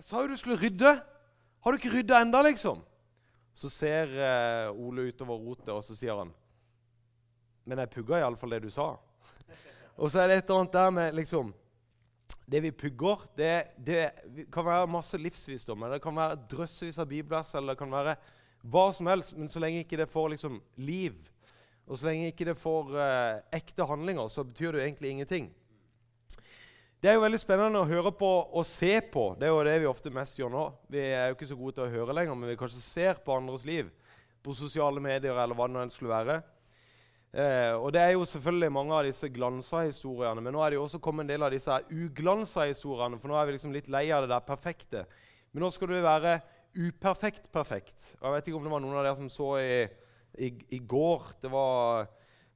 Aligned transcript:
Jeg 0.00 0.06
sa 0.08 0.20
jo 0.24 0.30
du 0.30 0.38
skulle 0.40 0.56
rydde. 0.56 0.90
Har 1.60 1.74
du 1.74 1.76
ikke 1.76 1.90
rydda 1.92 2.22
enda, 2.24 2.40
liksom? 2.46 2.78
Så 3.52 3.68
ser 3.68 4.08
eh, 4.16 4.70
Ole 4.72 5.10
utover 5.10 5.36
rotet, 5.36 5.68
og 5.74 5.82
så 5.84 5.92
sier 5.92 6.16
han 6.16 6.30
Men 7.68 7.82
jeg 7.82 7.90
pugga 7.92 8.22
iallfall 8.22 8.54
det 8.54 8.62
du 8.64 8.70
sa. 8.72 8.94
og 10.00 10.08
så 10.08 10.22
er 10.22 10.30
det 10.30 10.38
et 10.38 10.48
eller 10.48 10.62
annet 10.62 10.78
der 10.78 10.94
med 10.96 11.18
liksom 11.18 11.52
Det 12.48 12.62
vi 12.64 12.72
pugger, 12.72 13.26
det, 13.36 13.52
det 13.76 14.46
kan 14.48 14.64
være 14.70 14.88
masse 14.88 15.20
livsvisdom, 15.20 15.84
det 15.92 16.00
kan 16.00 16.16
være 16.16 16.40
drøssevis 16.48 16.98
av 16.98 17.10
bibelvers, 17.12 17.52
eller 17.54 17.76
det 17.76 17.82
kan 17.84 17.92
være 17.92 18.16
hva 18.72 18.86
som 18.96 19.12
helst, 19.12 19.36
men 19.36 19.52
så 19.52 19.60
lenge 19.60 19.84
ikke 19.84 20.00
det 20.00 20.08
får 20.08 20.32
liksom 20.32 20.62
liv, 20.80 21.20
og 21.84 22.00
så 22.00 22.08
lenge 22.08 22.32
ikke 22.32 22.48
det 22.48 22.56
får 22.56 22.96
eh, 23.04 23.42
ekte 23.60 23.84
handlinger, 23.84 24.32
så 24.32 24.48
betyr 24.48 24.72
det 24.72 24.80
jo 24.80 24.88
egentlig 24.88 25.12
ingenting. 25.12 25.52
Det 27.00 27.08
er 27.08 27.14
jo 27.16 27.22
veldig 27.22 27.38
spennende 27.40 27.80
å 27.80 27.88
høre 27.88 28.10
på 28.12 28.28
og 28.28 28.64
se 28.68 28.98
på. 29.00 29.30
Det 29.40 29.46
er 29.48 29.54
jo 29.54 29.60
det 29.64 29.78
vi 29.80 29.88
ofte 29.88 30.10
mest 30.12 30.36
gjør 30.36 30.50
nå. 30.52 30.64
Vi 30.92 31.00
er 31.00 31.30
jo 31.30 31.36
ikke 31.38 31.46
så 31.48 31.56
gode 31.56 31.78
til 31.78 31.86
å 31.86 31.92
høre 31.94 32.12
lenger, 32.12 32.36
men 32.36 32.50
vi 32.50 32.56
kanskje 32.60 32.82
ser 32.84 33.20
på 33.24 33.32
andres 33.32 33.62
liv 33.64 33.86
på 34.44 34.52
sosiale 34.56 35.00
medier 35.00 35.32
eller 35.32 35.56
hva 35.56 35.68
det 35.70 35.78
nå 35.78 35.84
skulle 35.94 36.12
være. 36.12 36.34
Eh, 37.32 37.72
og 37.72 37.88
det 37.94 38.02
er 38.02 38.12
jo 38.12 38.26
selvfølgelig 38.28 38.68
mange 38.74 38.98
av 38.98 39.06
disse 39.08 39.30
glansa 39.32 39.80
historiene, 39.86 40.42
men 40.44 40.52
nå 40.52 40.60
er 40.60 40.74
det 40.74 40.76
jo 40.76 40.82
også 40.84 41.00
kommet 41.00 41.24
en 41.24 41.30
del 41.30 41.46
av 41.46 41.54
disse 41.54 41.78
uglansa 41.88 42.66
historiene, 42.68 43.16
for 43.22 43.32
nå 43.32 43.38
er 43.40 43.48
vi 43.48 43.54
liksom 43.54 43.72
litt 43.72 43.88
lei 43.88 44.02
av 44.12 44.26
det 44.26 44.32
der 44.34 44.44
perfekte. 44.44 45.04
Men 45.54 45.64
nå 45.64 45.70
skal 45.72 45.88
du 45.88 46.02
være 46.04 46.34
uperfekt 46.76 47.48
perfekt. 47.54 48.10
Og 48.18 48.26
jeg 48.26 48.34
vet 48.34 48.50
ikke 48.50 48.58
om 48.60 48.66
det 48.68 48.74
var 48.74 48.84
noen 48.84 48.98
av 48.98 49.06
dere 49.08 49.20
som 49.22 49.30
så 49.32 49.54
i, 49.62 49.78
i, 50.36 50.52
i 50.76 50.82
går 50.84 51.32
det 51.40 51.48
var 51.52 52.10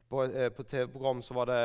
På, 0.04 0.20
eh, 0.28 0.50
på 0.52 0.62
TV-program 0.68 1.22
så 1.24 1.34
var 1.34 1.48
det 1.48 1.62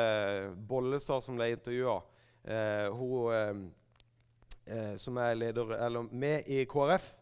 Bollestad 0.66 1.20
som 1.22 1.36
ble 1.36 1.52
intervjua. 1.52 1.98
Eh, 2.44 2.88
hun 2.96 3.32
eh, 3.34 4.74
eh, 4.76 4.96
som 4.96 5.18
er 5.20 5.36
leder, 5.36 5.74
eller 5.76 6.08
med 6.12 6.48
i 6.48 6.64
KrF, 6.64 7.12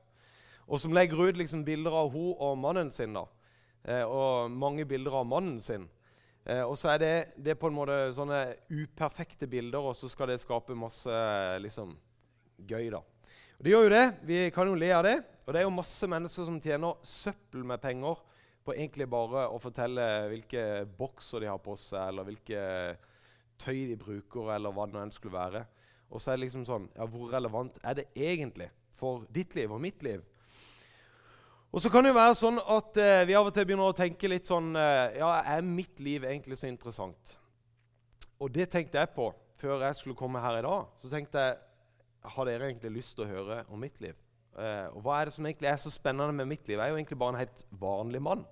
og 0.68 0.80
som 0.80 0.94
legger 0.94 1.28
ut 1.28 1.38
liksom, 1.41 1.64
bilder 1.66 1.94
av 1.96 2.10
hun 2.12 2.34
og 2.36 2.58
mannen 2.60 2.91
sin. 2.92 3.16
da, 3.16 3.25
og 4.05 4.50
mange 4.52 4.84
bilder 4.84 5.14
av 5.16 5.25
mannen 5.27 5.60
sin. 5.64 5.86
Og 6.66 6.75
så 6.77 6.91
er 6.92 6.98
det, 7.00 7.12
det 7.36 7.55
er 7.55 7.60
på 7.60 7.70
en 7.70 7.77
måte 7.77 7.97
sånne 8.12 8.41
uperfekte 8.69 9.47
bilder, 9.48 9.80
og 9.80 9.97
så 9.97 10.10
skal 10.12 10.28
det 10.28 10.41
skape 10.42 10.77
masse 10.77 11.14
liksom, 11.62 11.94
gøy. 12.69 12.91
da. 12.92 13.00
Og 13.00 13.64
Det 13.64 13.72
gjør 13.72 13.86
jo 13.86 13.94
det. 13.94 14.05
Vi 14.28 14.38
kan 14.53 14.69
jo 14.69 14.77
le 14.77 14.91
av 14.92 15.06
det. 15.06 15.16
Og 15.47 15.55
det 15.55 15.60
er 15.60 15.64
jo 15.64 15.72
masse 15.72 16.08
mennesker 16.08 16.48
som 16.48 16.60
tjener 16.60 17.00
søppel 17.06 17.64
med 17.64 17.80
penger 17.80 18.20
på 18.64 18.77
egentlig 18.77 19.08
bare 19.08 19.47
å 19.48 19.60
fortelle 19.62 20.05
hvilke 20.28 20.84
bokser 20.98 21.44
de 21.44 21.48
har 21.48 21.60
på 21.64 21.77
seg, 21.80 22.10
eller 22.10 22.28
hvilke 22.28 22.60
tøy 23.61 23.89
de 23.91 23.97
bruker, 24.01 24.53
eller 24.55 24.75
hva 24.75 24.87
det 24.89 24.97
nå 24.97 25.03
enn 25.03 25.14
skulle 25.14 25.39
være. 25.39 25.64
Og 26.09 26.23
så 26.23 26.33
er 26.33 26.39
det 26.39 26.47
liksom 26.47 26.64
sånn 26.64 26.87
ja, 26.97 27.05
Hvor 27.05 27.28
relevant 27.34 27.75
er 27.84 27.98
det 27.98 28.06
egentlig 28.17 28.70
for 28.97 29.27
ditt 29.33 29.53
liv 29.59 29.73
og 29.75 29.83
mitt 29.83 30.03
liv? 30.06 30.23
Og 31.69 31.83
så 31.84 31.91
kan 31.92 32.05
det 32.05 32.15
jo 32.15 32.17
være 32.17 32.39
sånn 32.39 32.61
at 32.65 32.97
eh, 33.03 33.27
vi 33.28 33.37
av 33.37 33.50
og 33.50 33.53
til 33.53 33.67
begynner 33.69 33.91
å 33.91 33.97
tenke 33.97 34.31
litt 34.31 34.48
sånn 34.48 34.73
eh, 34.73 35.19
Ja, 35.20 35.34
er 35.45 35.67
mitt 35.67 36.00
liv 36.00 36.25
egentlig 36.25 36.56
så 36.56 36.70
interessant? 36.70 37.34
Og 38.41 38.48
det 38.55 38.70
tenkte 38.73 39.03
jeg 39.03 39.12
på 39.12 39.28
før 39.59 39.84
jeg 39.84 39.98
skulle 39.98 40.17
komme 40.17 40.41
her 40.41 40.61
i 40.61 40.65
dag. 40.65 40.89
Så 41.03 41.11
tenkte 41.12 41.43
jeg 41.45 41.59
Har 42.33 42.48
dere 42.48 42.70
egentlig 42.70 42.95
lyst 42.97 43.19
til 43.19 43.27
å 43.27 43.31
høre 43.33 43.61
om 43.69 43.84
mitt 43.84 44.00
liv? 44.00 44.17
Eh, 44.59 44.87
og 44.95 45.05
hva 45.05 45.19
er 45.19 45.28
det 45.28 45.37
som 45.37 45.47
egentlig 45.47 45.69
er 45.70 45.83
så 45.83 45.93
spennende 45.93 46.34
med 46.34 46.48
mitt 46.50 46.65
liv? 46.67 46.78
Jeg 46.78 46.87
er 46.87 46.95
jo 46.95 46.98
egentlig 46.98 47.20
bare 47.20 47.37
en 47.37 47.43
helt 47.43 47.65
vanlig 47.84 48.22
mann. 48.25 48.47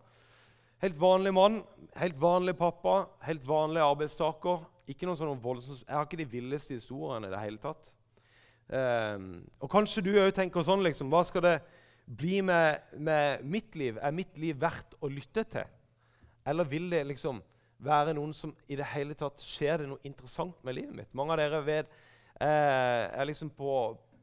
Helt 0.84 0.98
vanlig 1.00 1.32
mann, 1.32 1.62
helt 1.96 2.18
vanlig 2.20 2.52
pappa, 2.58 3.06
helt 3.24 3.46
vanlig 3.48 3.80
arbeidstaker. 3.80 4.66
Ikke 4.86 5.08
noen 5.08 5.18
sånn 5.18 5.42
voldsomt, 5.42 5.84
Jeg 5.86 5.96
har 5.96 6.06
ikke 6.06 6.20
de 6.20 6.28
villeste 6.30 6.76
historiene 6.76 7.28
i 7.28 7.34
det 7.34 7.42
hele 7.42 7.62
tatt. 7.62 7.90
Um, 8.66 9.44
og 9.62 9.70
kanskje 9.70 10.02
du 10.02 10.12
òg 10.18 10.32
tenker 10.34 10.64
sånn 10.66 10.82
liksom, 10.82 11.06
Hva 11.06 11.20
skal 11.22 11.44
det 11.44 11.52
bli 12.06 12.40
med, 12.42 12.82
med, 12.98 13.44
mitt 13.46 13.76
liv? 13.78 13.98
Er 14.02 14.14
mitt 14.14 14.38
liv 14.38 14.58
verdt 14.58 14.96
å 14.98 15.10
lytte 15.10 15.44
til? 15.50 15.68
Eller 16.46 16.66
vil 16.66 16.90
det 16.90 17.04
liksom 17.06 17.42
være 17.82 18.14
noen 18.16 18.32
som 18.34 18.54
i 18.70 18.78
det 18.78 18.88
hele 18.94 19.14
tatt 19.18 19.42
skjer 19.42 19.82
det 19.82 19.88
noe 19.90 20.02
interessant 20.06 20.58
med 20.66 20.78
livet 20.78 20.98
mitt? 20.98 21.14
Mange 21.18 21.34
av 21.34 21.42
dere 21.42 21.62
vet, 21.66 21.90
eh, 22.40 23.06
er 23.10 23.26
liksom 23.26 23.50
på, 23.54 23.72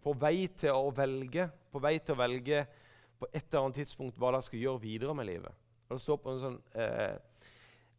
på, 0.03 0.15
vei 0.19 0.47
til 0.47 0.75
å 0.75 0.91
velge 0.95 1.49
på 1.73 1.81
vei 1.81 1.97
til 1.99 2.15
å 2.15 2.21
velge 2.21 2.63
på 3.19 3.27
et 3.31 3.45
eller 3.47 3.63
annet 3.63 3.79
tidspunkt 3.81 4.19
hva 4.21 4.31
dere 4.33 4.45
skal 4.45 4.61
gjøre 4.61 4.83
videre 4.83 5.15
med 5.17 5.27
livet. 5.29 5.61
Og 5.89 5.95
det 5.95 6.03
står 6.03 6.19
på 6.21 6.33
en 6.33 6.41
sånn 6.43 6.59
eh, 6.77 7.15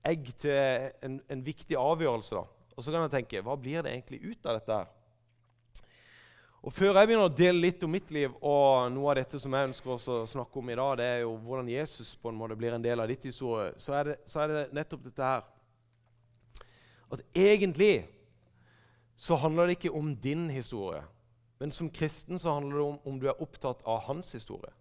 egg 0.07 0.29
til 0.41 0.91
en, 1.05 1.21
en 1.31 1.45
viktig 1.45 1.77
avgjørelse. 1.79 2.37
da. 2.37 2.71
Og 2.75 2.85
så 2.85 2.93
kan 2.93 3.07
jeg 3.07 3.15
tenke 3.19 3.43
hva 3.45 3.57
blir 3.61 3.85
det 3.85 3.95
egentlig 3.95 4.23
ut 4.25 4.47
av 4.47 4.59
dette 4.59 4.79
her? 4.81 4.93
Og 6.65 6.73
Før 6.73 6.97
jeg 6.97 7.09
begynner 7.11 7.29
å 7.29 7.37
dele 7.37 7.61
litt 7.61 7.83
om 7.85 7.93
mitt 7.93 8.11
liv 8.15 8.33
og 8.41 8.87
noe 8.95 9.11
av 9.13 9.19
dette 9.19 9.37
som 9.41 9.53
jeg 9.53 9.69
ønsker 9.69 9.91
å 9.95 10.21
snakke 10.31 10.61
om 10.61 10.71
i 10.73 10.77
dag, 10.81 10.95
det 10.97 11.09
er 11.11 11.19
jo 11.27 11.35
hvordan 11.45 11.69
Jesus 11.69 12.15
på 12.17 12.31
en 12.33 12.39
måte 12.41 12.57
blir 12.57 12.73
en 12.73 12.85
del 12.85 13.03
av 13.05 13.11
ditt 13.11 13.27
historie, 13.29 13.75
så 13.77 13.99
er 13.99 14.09
det, 14.09 14.15
så 14.25 14.41
er 14.41 14.53
det 14.53 14.63
nettopp 14.77 15.03
dette 15.05 15.29
her 15.29 15.45
At 17.13 17.21
egentlig 17.37 18.07
så 19.21 19.37
handler 19.39 19.69
det 19.69 19.77
ikke 19.77 19.93
om 19.95 20.15
din 20.17 20.49
historie. 20.51 21.05
Men 21.61 21.71
som 21.71 21.91
kristen 21.93 22.41
så 22.41 22.57
handler 22.57 22.81
det 22.81 22.87
om 22.87 22.97
om 23.05 23.21
du 23.21 23.29
er 23.29 23.43
opptatt 23.45 23.85
av 23.87 24.01
hans 24.09 24.33
historie. 24.33 24.73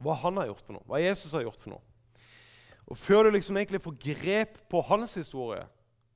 Hva 0.00 0.14
han 0.22 0.38
har 0.38 0.48
gjort 0.48 0.64
for 0.64 0.78
noe, 0.78 0.86
hva 0.88 1.02
Jesus 1.02 1.34
har 1.36 1.42
gjort 1.44 1.60
for 1.60 1.74
noe. 1.74 1.89
Og 2.90 2.98
Før 2.98 3.22
du 3.22 3.30
liksom 3.30 3.56
egentlig 3.56 3.82
får 3.82 3.98
grep 4.02 4.56
på 4.70 4.80
hans 4.88 5.14
historie, 5.14 5.62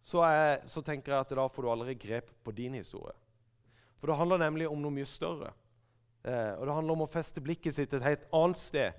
så, 0.02 0.24
er, 0.26 0.66
så, 0.66 0.82
tenker 0.82 1.12
jeg 1.12 1.20
at 1.20 1.34
da 1.38 1.46
får 1.48 1.62
du 1.62 1.70
aldri 1.70 1.94
grep 1.94 2.32
på 2.44 2.52
din 2.52 2.74
historie. 2.74 3.14
For 3.96 4.10
det 4.10 4.18
handler 4.18 4.42
nemlig 4.42 4.66
om 4.68 4.82
noe 4.82 4.92
mye 4.92 5.08
større. 5.08 5.54
Eh, 6.26 6.52
og 6.58 6.66
Det 6.66 6.74
handler 6.74 6.96
om 6.96 7.04
å 7.06 7.10
feste 7.10 7.40
blikket 7.40 7.76
sitt 7.76 7.94
et 7.94 8.04
helt 8.04 8.26
annet 8.34 8.60
sted 8.60 8.98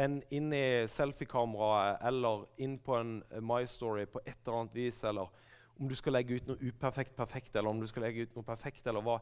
enn 0.00 0.20
inn 0.32 0.48
i 0.56 0.88
selfiekameraet 0.88 2.00
eller 2.08 2.46
inn 2.62 2.78
på 2.80 2.96
en 2.96 3.18
My 3.44 3.66
Story 3.68 4.06
på 4.08 4.22
et 4.24 4.38
eller 4.46 4.62
annet 4.62 4.78
vis, 4.80 5.02
eller 5.04 5.28
om 5.76 5.88
du 5.88 5.94
skal 5.98 6.16
legge 6.16 6.38
ut 6.40 6.48
noe 6.48 6.60
uperfekt 6.62 7.14
perfekt, 7.16 7.54
eller 7.54 7.70
om 7.70 7.80
du 7.80 7.88
skal 7.90 8.06
legge 8.06 8.24
ut 8.24 8.36
noe 8.38 8.46
perfekt, 8.46 8.86
eller 8.86 9.04
hva 9.04 9.18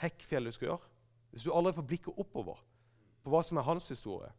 hekkfjell 0.00 0.48
du 0.48 0.54
skal 0.56 0.70
gjøre. 0.70 0.92
Hvis 1.32 1.44
du 1.44 1.52
aldri 1.52 1.74
får 1.76 1.88
blikket 1.88 2.20
oppover 2.20 2.64
på 3.22 3.32
hva 3.32 3.42
som 3.44 3.60
er 3.60 3.68
hans 3.68 3.88
historie, 3.92 4.32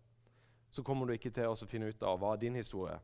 så 0.74 0.84
kommer 0.86 1.06
du 1.06 1.14
ikke 1.14 1.32
til 1.34 1.50
å 1.50 1.70
finne 1.70 1.92
ut 1.94 2.06
av 2.06 2.18
hva 2.22 2.34
din 2.40 2.58
historie 2.58 2.96
er. 2.98 3.04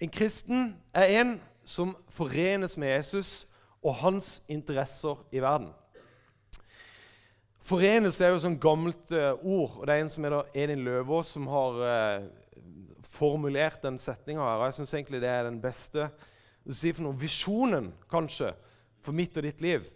En 0.00 0.10
kristen 0.14 0.72
er 0.96 1.12
en 1.20 1.34
som 1.68 1.92
forenes 2.12 2.78
med 2.78 2.94
Jesus 2.94 3.42
og 3.82 3.98
hans 4.00 4.38
interesser 4.48 5.18
i 5.34 5.42
verden. 5.42 5.68
Forenes 7.68 8.20
er 8.22 8.32
jo 8.32 8.38
et 8.38 8.44
sånt 8.46 8.62
gammelt 8.62 9.12
uh, 9.12 9.34
ord, 9.42 9.80
og 9.80 9.86
det 9.86 9.94
er 9.94 10.04
en 10.04 10.12
som 10.12 10.24
heter 10.24 10.52
Edin 10.56 10.84
Løvaas, 10.86 11.34
som 11.34 11.48
har 11.50 11.80
uh, 11.82 12.28
formulert 13.04 13.82
den 13.84 13.98
setninga 14.00 14.46
her. 14.46 14.64
Jeg 14.68 14.78
syns 14.78 14.94
egentlig 14.94 15.20
det 15.20 15.32
er 15.32 15.48
den 15.50 15.60
beste 15.60 16.08
si 16.72 16.92
for 16.92 17.04
noe, 17.06 17.16
visjonen, 17.18 17.90
kanskje, 18.10 18.52
for 19.04 19.16
mitt 19.16 19.36
og 19.40 19.44
ditt 19.44 19.60
liv. 19.64 19.88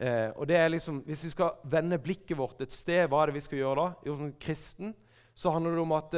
Uh, 0.00 0.32
og 0.34 0.48
det 0.48 0.56
er 0.56 0.68
liksom, 0.72 1.02
Hvis 1.04 1.24
vi 1.28 1.30
skal 1.34 1.56
vende 1.68 1.98
blikket 2.00 2.36
vårt 2.36 2.60
et 2.64 2.72
sted, 2.72 3.06
hva 3.08 3.22
er 3.22 3.30
det 3.30 3.38
vi 3.38 3.46
skal 3.46 3.60
gjøre 3.62 3.80
da? 3.80 3.88
Jo, 4.08 4.16
som 4.16 4.34
kristen 4.40 4.94
så 5.40 5.52
handler 5.54 5.78
det 5.78 5.84
om 5.84 5.94
at 5.96 6.16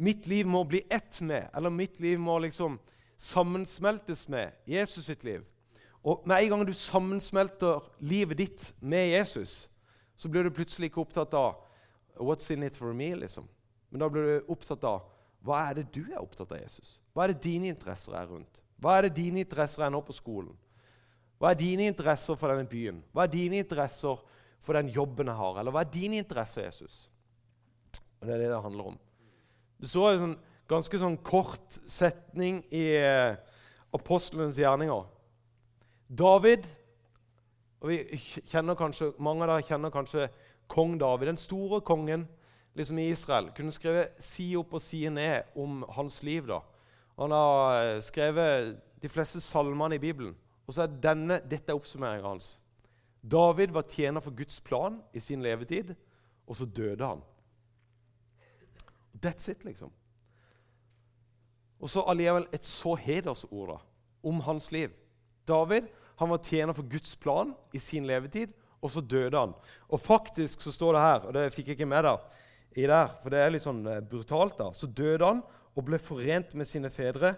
mitt 0.00 0.26
liv 0.30 0.48
må 0.48 0.62
bli 0.64 0.80
ett 0.88 1.20
med, 1.20 1.50
eller 1.52 1.72
mitt 1.72 2.00
liv 2.00 2.20
må 2.20 2.38
liksom 2.40 2.78
sammensmeltes 3.20 4.28
med 4.32 4.52
Jesus 4.64 5.04
sitt 5.10 5.24
liv. 5.24 5.44
Og 6.06 6.22
med 6.28 6.42
en 6.42 6.52
gang 6.52 6.64
du 6.64 6.72
sammensmelter 6.72 7.84
livet 7.98 8.38
ditt 8.38 8.68
med 8.80 9.10
Jesus, 9.10 9.66
så 10.16 10.28
blir 10.32 10.46
du 10.46 10.54
plutselig 10.54 10.92
ikke 10.92 11.02
opptatt 11.02 11.34
av 11.36 11.62
What's 12.16 12.48
in 12.52 12.62
it 12.64 12.76
for 12.76 12.94
me? 12.96 13.14
liksom. 13.14 13.48
Men 13.90 14.00
da 14.00 14.08
blir 14.08 14.22
du 14.24 14.52
opptatt 14.52 14.84
av 14.88 15.02
hva 15.44 15.58
er 15.68 15.80
det 15.80 15.90
du 15.92 16.06
er 16.06 16.22
opptatt 16.22 16.54
av 16.54 16.62
Jesus? 16.62 16.96
Hva 17.12 17.26
er 17.26 17.34
det 17.34 17.44
dine 17.44 17.68
interesser 17.68 18.16
er 18.16 18.30
rundt? 18.30 18.62
Hva 18.80 18.96
er 18.96 19.06
det 19.06 19.18
dine 19.18 19.42
interesser 19.44 19.84
er 19.84 19.92
nå 19.92 20.00
på 20.04 20.16
skolen? 20.16 20.54
Hva 21.36 21.52
er 21.52 21.60
dine 21.60 21.90
interesser 21.90 22.38
for 22.40 22.52
denne 22.52 22.68
byen? 22.70 23.02
Hva 23.12 23.26
er 23.26 23.34
dine 23.34 23.60
interesser 23.60 24.22
for 24.64 24.78
den 24.78 24.88
jobben 24.94 25.28
jeg 25.28 25.38
har? 25.38 25.60
Eller 25.60 25.74
hva 25.74 25.84
er 25.84 25.92
dine 25.92 26.22
interesser, 26.22 26.64
Jesus? 26.64 27.06
Og 28.20 28.26
Det 28.26 28.34
er 28.34 28.38
det 28.44 28.50
det 28.50 28.62
handler 28.62 28.92
om. 28.92 28.98
Det 29.80 29.90
så 29.90 30.08
en 30.10 30.22
sånn, 30.22 30.38
ganske 30.68 30.98
sånn 30.98 31.18
kort 31.22 31.78
setning 31.86 32.62
i 32.70 32.86
apostlenes 32.96 33.52
apostelens 33.96 34.58
gjerninger. 34.60 35.04
David 36.08 36.66
og 37.80 37.92
vi 37.92 38.18
kjenner 38.48 38.76
kanskje, 38.78 39.12
Mange 39.18 39.44
av 39.44 39.52
dere 39.52 39.66
kjenner 39.66 39.92
kanskje 39.94 40.28
kong 40.66 40.96
David, 40.98 41.30
den 41.30 41.38
store 41.40 41.80
kongen 41.80 42.26
liksom 42.76 42.98
i 42.98 43.10
Israel. 43.12 43.52
Kunne 43.56 43.74
skrevet 43.74 44.16
si 44.22 44.48
opp 44.58 44.74
og 44.74 44.82
si 44.82 45.04
ned 45.08 45.52
om 45.56 45.84
hans 45.96 46.22
liv. 46.26 46.46
da. 46.46 46.60
Han 47.16 47.30
har 47.30 47.84
eh, 47.84 48.00
skrevet 48.02 48.76
de 49.00 49.08
fleste 49.08 49.40
salmene 49.40 49.96
i 49.96 50.02
Bibelen. 50.02 50.34
Og 50.66 50.74
så 50.74 50.82
er 50.82 50.98
denne, 51.02 51.40
Dette 51.40 51.70
er 51.70 51.78
oppsummeringa 51.78 52.26
hans. 52.26 52.56
David 53.22 53.72
var 53.74 53.86
tjener 53.88 54.20
for 54.20 54.34
Guds 54.34 54.60
plan 54.60 55.00
i 55.14 55.20
sin 55.20 55.42
levetid, 55.42 55.94
og 56.46 56.56
så 56.56 56.66
døde 56.66 57.06
han. 57.06 57.22
That's 59.22 59.50
it, 59.50 59.64
liksom. 59.64 59.90
Og 61.80 61.90
så 61.92 62.04
allikevel 62.08 62.46
et 62.54 62.66
så 62.66 62.94
hedersord 62.94 63.80
om 64.24 64.40
hans 64.46 64.70
liv. 64.72 64.94
David 65.48 65.88
han 66.16 66.30
var 66.32 66.40
tjener 66.44 66.72
for 66.72 66.88
Guds 66.88 67.16
plan 67.16 67.52
i 67.76 67.78
sin 67.78 68.06
levetid, 68.08 68.54
og 68.80 68.90
så 68.90 69.00
døde 69.00 69.38
han. 69.38 69.52
Og 69.88 70.00
faktisk 70.00 70.60
så 70.64 70.72
står 70.72 70.96
det 70.96 71.02
her, 71.02 71.26
og 71.26 71.34
det 71.36 71.52
fikk 71.52 71.68
jeg 71.68 71.76
ikke 71.76 71.90
med 71.90 72.06
da, 72.08 72.16
i 72.76 72.86
der, 72.88 73.12
for 73.22 73.32
det 73.32 73.40
er 73.40 73.52
litt 73.52 73.64
sånn 73.64 73.84
eh, 73.88 74.00
brutalt, 74.04 74.56
da. 74.58 74.70
Så 74.72 74.88
døde 74.88 75.24
han 75.24 75.42
og 75.76 75.84
ble 75.84 76.00
forent 76.00 76.54
med 76.56 76.68
sine 76.68 76.90
fedre, 76.92 77.34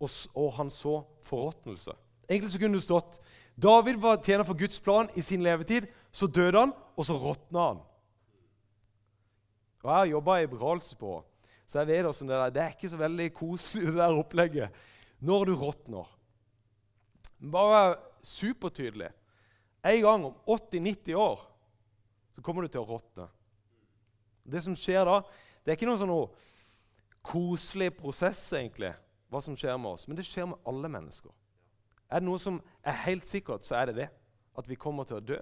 og, 0.00 0.10
og 0.34 0.50
han 0.56 0.72
så 0.72 1.02
forråtnelse. 1.24 1.94
Egentlig 2.28 2.52
så 2.54 2.60
kunne 2.60 2.80
det 2.80 2.86
stått 2.86 3.20
David 3.62 3.98
var 4.00 4.22
tjener 4.24 4.46
for 4.48 4.56
Guds 4.56 4.80
plan 4.80 5.08
i 5.14 5.20
sin 5.20 5.42
levetid. 5.44 5.86
Så 6.12 6.26
døde 6.26 6.58
han, 6.58 6.72
og 6.96 7.06
så 7.06 7.16
råtna 7.16 7.66
han. 7.66 7.82
Og 9.82 9.90
Jeg 9.90 9.98
har 9.98 10.10
jobba 10.12 10.38
i 10.38 10.46
begravelsesbyrå, 10.46 11.22
så 11.66 11.78
jeg 11.78 11.88
vet 11.88 12.06
åssen 12.06 12.28
det 12.30 12.36
er. 12.36 12.50
Det 12.54 12.62
er 12.62 12.74
ikke 12.76 12.90
så 12.92 13.00
veldig 13.00 13.28
koselig, 13.34 13.86
det 13.86 13.96
der 13.98 14.18
opplegget 14.18 14.82
når 15.22 15.44
du 15.44 15.54
råtner. 15.54 16.08
Bare 17.52 17.96
supertydelig. 18.22 19.10
En 19.82 20.02
gang 20.02 20.26
om 20.26 20.34
80-90 20.46 21.14
år 21.18 21.40
så 22.34 22.42
kommer 22.42 22.62
du 22.62 22.70
til 22.72 22.82
å 22.82 22.88
råtne. 22.88 23.26
Det 24.42 24.62
som 24.62 24.76
skjer 24.78 25.06
da, 25.06 25.20
det 25.62 25.72
er 25.72 25.78
ikke 25.78 25.88
noen 25.90 26.00
sånn 26.02 26.14
koselig 27.22 27.92
prosess, 27.94 28.42
egentlig, 28.54 28.92
hva 29.30 29.42
som 29.42 29.56
skjer 29.58 29.78
med 29.78 29.94
oss, 29.94 30.06
men 30.08 30.18
det 30.18 30.26
skjer 30.26 30.48
med 30.50 30.62
alle 30.66 30.90
mennesker. 30.90 31.30
Er 32.10 32.20
det 32.20 32.28
noe 32.28 32.40
som 32.42 32.58
er 32.84 33.04
helt 33.06 33.26
sikkert, 33.26 33.66
så 33.66 33.78
er 33.78 33.90
det 33.90 33.98
det. 34.02 34.08
At 34.58 34.66
vi 34.68 34.76
kommer 34.76 35.06
til 35.08 35.16
å 35.16 35.24
dø. 35.24 35.38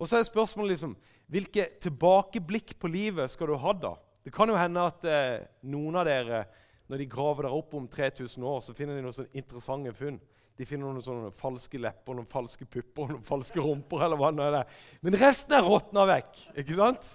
Og 0.00 0.08
så 0.08 0.16
er 0.16 0.24
spørsmålet 0.24 0.72
liksom, 0.72 0.94
hvilke 1.32 1.64
tilbakeblikk 1.80 2.74
på 2.80 2.90
livet 2.92 3.32
skal 3.32 3.52
du 3.52 3.56
ha 3.60 3.72
da? 3.72 3.94
Det 4.22 4.32
kan 4.34 4.50
jo 4.50 4.58
hende 4.58 4.84
at 4.84 5.06
eh, 5.08 5.46
noen 5.72 5.96
av 5.98 6.04
dere, 6.06 6.44
når 6.92 7.00
de 7.00 7.08
graver 7.10 7.46
dere 7.46 7.58
opp 7.58 7.72
om 7.78 7.88
3000 7.90 8.44
år, 8.46 8.60
så 8.62 8.74
finner 8.76 8.98
de 8.98 9.04
noen 9.06 9.16
sånne 9.16 9.40
interessante 9.40 9.94
funn. 9.96 10.20
De 10.58 10.66
finner 10.68 10.84
noen 10.84 11.02
sånne 11.02 11.30
falske 11.34 11.80
lepper, 11.80 12.18
noen 12.18 12.28
falske 12.28 12.66
pupper, 12.68 13.14
noen 13.14 13.24
falske 13.26 13.64
rumper. 13.64 14.04
eller 14.04 14.20
hva 14.20 14.30
det 14.36 14.50
er. 14.60 14.76
Men 15.00 15.16
resten 15.18 15.56
er 15.56 15.64
råtna 15.64 16.04
vekk. 16.12 16.42
ikke 16.62 16.76
sant? 16.76 17.14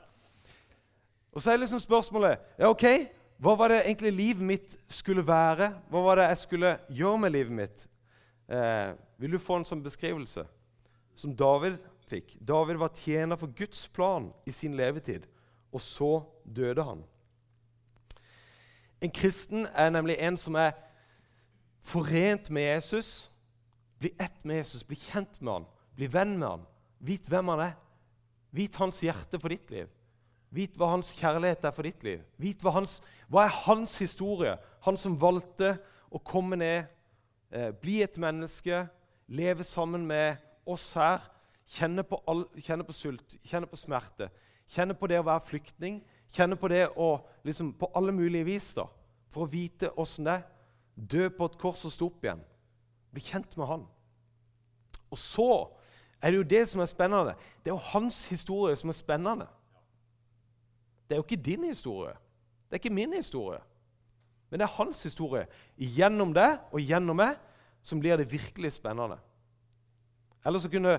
Og 1.37 1.43
så 1.43 1.53
er 1.53 1.61
liksom 1.61 1.81
spørsmålet 1.83 2.41
ja, 2.57 2.71
ok, 2.71 2.87
hva 3.37 3.53
var 3.59 3.69
det 3.69 3.83
egentlig 3.83 4.15
livet 4.17 4.47
mitt 4.49 4.77
skulle 4.89 5.21
være? 5.21 5.69
Hva 5.91 6.01
var 6.07 6.17
det 6.17 6.31
jeg 6.31 6.41
skulle 6.41 6.71
gjøre 6.89 7.21
med 7.21 7.35
livet 7.35 7.53
mitt? 7.59 7.85
Eh, 8.49 8.95
vil 9.21 9.37
du 9.37 9.39
få 9.41 9.59
en 9.59 9.67
sånn 9.67 9.83
beskrivelse 9.85 10.47
som 11.17 11.35
David 11.37 11.77
fikk? 12.09 12.35
David 12.39 12.79
var 12.81 12.95
tjener 12.95 13.39
for 13.39 13.51
Guds 13.57 13.87
plan 13.93 14.31
i 14.47 14.53
sin 14.55 14.75
levetid, 14.77 15.27
og 15.71 15.81
så 15.83 16.11
døde 16.43 16.83
han. 16.83 17.03
En 19.01 19.13
kristen 19.13 19.67
er 19.75 19.91
nemlig 19.93 20.17
en 20.19 20.37
som 20.39 20.55
er 20.57 20.73
forent 21.85 22.49
med 22.49 22.65
Jesus, 22.65 23.29
blir 23.99 24.13
ett 24.21 24.45
med 24.45 24.61
Jesus, 24.61 24.83
blir 24.83 24.99
kjent 24.99 25.41
med 25.41 25.53
han, 25.53 25.67
blir 25.97 26.11
venn 26.13 26.35
med 26.37 26.47
han. 26.47 26.65
Vit 26.99 27.29
hvem 27.29 27.53
han 27.53 27.61
er. 27.67 27.77
Vit 28.53 28.75
hans 28.81 28.99
hjerte 29.03 29.39
for 29.41 29.53
ditt 29.53 29.71
liv. 29.73 29.89
Vit 30.53 30.77
hva 30.79 30.93
hans 30.93 31.11
kjærlighet 31.17 31.65
er 31.67 31.73
for 31.75 31.85
ditt 31.85 32.03
liv. 32.05 32.21
Vit 32.39 32.61
hva, 32.63 32.73
hans, 32.77 32.99
hva 33.27 33.45
er 33.45 33.57
hans 33.65 33.97
historie. 34.01 34.55
Han 34.85 34.97
som 34.99 35.17
valgte 35.19 35.75
å 36.09 36.21
komme 36.23 36.57
ned, 36.59 36.87
eh, 37.51 37.71
bli 37.71 37.99
et 38.01 38.17
menneske, 38.17 38.85
leve 39.27 39.65
sammen 39.67 40.07
med 40.07 40.37
oss 40.65 40.93
her. 40.97 41.21
Kjenne 41.67 42.03
på, 42.07 42.19
all, 42.27 42.45
kjenne 42.63 42.85
på, 42.87 42.95
sult, 42.95 43.37
kjenne 43.43 43.67
på 43.67 43.79
smerte. 43.79 44.29
Kjenne 44.71 44.95
på 44.95 45.09
det 45.11 45.19
å 45.19 45.25
være 45.27 45.43
flyktning. 45.47 45.99
Kjenne 46.31 46.55
på 46.59 46.69
det 46.71 46.85
å, 46.95 47.09
liksom, 47.47 47.73
på 47.79 47.89
alle 47.95 48.13
mulige 48.15 48.47
vis 48.47 48.69
da, 48.75 48.87
for 49.31 49.45
å 49.45 49.51
vite 49.51 49.91
åssen 49.99 50.27
det 50.27 50.37
er 50.39 50.45
dø 50.97 51.27
på 51.29 51.47
et 51.47 51.57
kors 51.61 51.83
og 51.85 51.93
stå 51.93 52.07
opp 52.09 52.23
igjen. 52.25 52.41
Bli 53.13 53.23
kjent 53.23 53.53
med 53.59 53.69
han. 53.69 53.83
Og 55.13 55.19
så 55.21 55.49
er 56.19 56.31
det 56.31 56.39
jo 56.39 56.47
det 56.55 56.63
som 56.71 56.81
er 56.81 56.89
spennende. 56.89 57.35
Det 57.63 57.71
er 57.71 57.75
jo 57.75 57.91
hans 57.93 58.23
historie 58.31 58.75
som 58.79 58.91
er 58.91 58.97
spennende. 58.97 59.47
Det 61.07 61.15
er 61.15 61.21
jo 61.21 61.27
ikke 61.27 61.43
din 61.43 61.67
historie. 61.69 62.15
Det 62.67 62.75
er 62.75 62.81
ikke 62.81 62.95
min 62.95 63.13
historie. 63.15 63.61
Men 64.49 64.59
det 64.59 64.65
er 64.67 64.75
hans 64.79 65.03
historie. 65.03 65.45
Gjennom 65.77 66.33
det 66.35 66.49
og 66.71 66.81
gjennom 66.81 67.19
meg 67.19 67.37
som 67.83 67.99
blir 68.01 68.17
det 68.19 68.31
virkelig 68.31 68.73
spennende. 68.75 69.19
Eller 70.45 70.59
så, 70.59 70.69
kunne, 70.71 70.97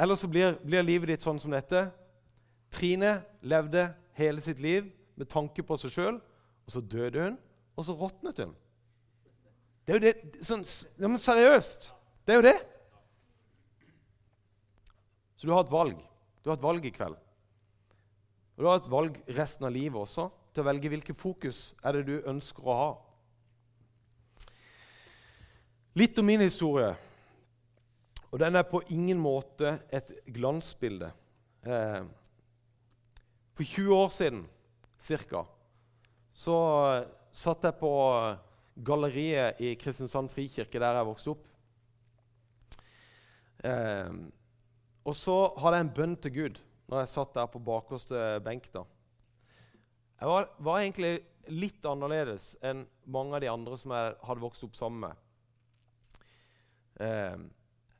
eller 0.00 0.16
så 0.16 0.28
blir, 0.32 0.56
blir, 0.64 0.84
livet 0.86 1.12
ditt 1.12 1.24
sånn 1.24 1.38
som 1.42 1.52
dette. 1.52 1.84
Trine 2.72 3.18
levde 3.44 3.90
hele 4.16 4.40
sitt 4.40 4.60
liv 4.62 4.88
med 5.18 5.28
tanke 5.28 5.64
på 5.66 5.76
seg 5.80 5.92
sjøl, 5.92 6.20
og 6.64 6.72
så 6.72 6.80
døde 6.80 7.26
hun, 7.26 7.36
og 7.76 7.84
så 7.84 7.96
råtnet 7.98 8.40
hun. 8.40 8.54
Det 9.84 9.92
er 9.92 9.98
jo 9.98 10.04
det 10.06 10.44
sånn, 10.46 10.64
ja, 10.96 11.08
men 11.08 11.20
Seriøst! 11.20 11.90
Det 12.24 12.32
er 12.32 12.38
jo 12.38 12.46
det. 12.46 12.58
Så 15.40 15.48
du 15.48 15.52
har 15.52 15.64
et 15.64 15.72
valg. 15.72 16.00
Du 16.44 16.50
har 16.50 16.56
et 16.56 16.64
valg 16.64 16.84
i 16.86 16.92
kveld. 16.94 17.16
Og 18.56 18.64
du 18.64 18.68
har 18.68 18.80
et 18.80 18.90
valg 18.92 19.16
resten 19.36 19.66
av 19.66 19.74
livet 19.74 19.98
også 19.98 20.28
til 20.54 20.62
å 20.62 20.68
velge 20.68 20.90
hvilket 20.92 21.18
fokus 21.18 21.70
er 21.84 21.96
det 21.96 22.06
du 22.08 22.28
ønsker 22.28 22.64
å 22.64 22.76
ha. 22.76 22.90
Litt 25.98 26.18
om 26.20 26.28
min 26.28 26.44
historie. 26.44 26.92
Og 28.30 28.38
den 28.38 28.56
er 28.56 28.66
på 28.68 28.82
ingen 28.94 29.18
måte 29.18 29.80
et 29.90 30.12
glansbilde. 30.30 31.10
Eh, 31.66 32.04
for 33.58 33.64
20 33.66 33.96
år 33.96 34.12
siden 34.14 34.44
ca. 35.00 35.44
så 36.32 36.56
satt 37.32 37.64
jeg 37.64 37.78
på 37.80 37.90
galleriet 38.86 39.60
i 39.60 39.74
Kristiansand 39.76 40.30
frikirke, 40.32 40.78
der 40.78 41.00
jeg 41.00 41.08
vokste 41.08 41.34
opp. 41.34 41.46
Eh, 43.64 44.12
og 45.04 45.16
så 45.16 45.36
hadde 45.58 45.80
jeg 45.80 45.86
en 45.86 45.94
bønn 45.98 46.16
til 46.16 46.36
Gud 46.36 46.60
når 46.90 47.04
jeg 47.04 47.12
satt 47.12 47.36
der 47.36 47.50
på 47.50 47.62
bakerste 47.62 48.40
benk. 48.44 48.72
da. 48.72 48.84
Jeg 50.20 50.28
var, 50.28 50.48
var, 50.58 50.80
egentlig 50.80 51.12
litt 51.48 51.86
annerledes 51.86 52.52
enn 52.66 52.82
mange 53.06 53.38
av 53.38 53.44
de 53.44 53.50
andre 53.50 53.78
som 53.78 53.94
jeg 53.94 54.16
hadde 54.26 54.42
vokst 54.42 54.66
opp 54.66 54.76
sammen 54.78 55.06
med. 55.06 55.26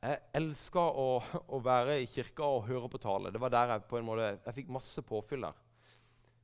Jeg 0.01 0.17
elska 0.33 0.81
å, 0.81 1.09
å, 1.45 1.57
være 1.61 1.99
i 2.01 2.07
kirka 2.09 2.47
og 2.47 2.63
høre 2.65 2.87
på 2.89 2.97
tale. 3.01 3.29
Det 3.29 3.41
var 3.41 3.51
der 3.53 3.75
jeg 3.75 3.83
på 3.89 3.99
en 3.99 4.05
måte, 4.07 4.29
jeg 4.47 4.55
fikk 4.55 4.71
masse 4.73 5.01
påfyll 5.05 5.45
der. 5.45 5.57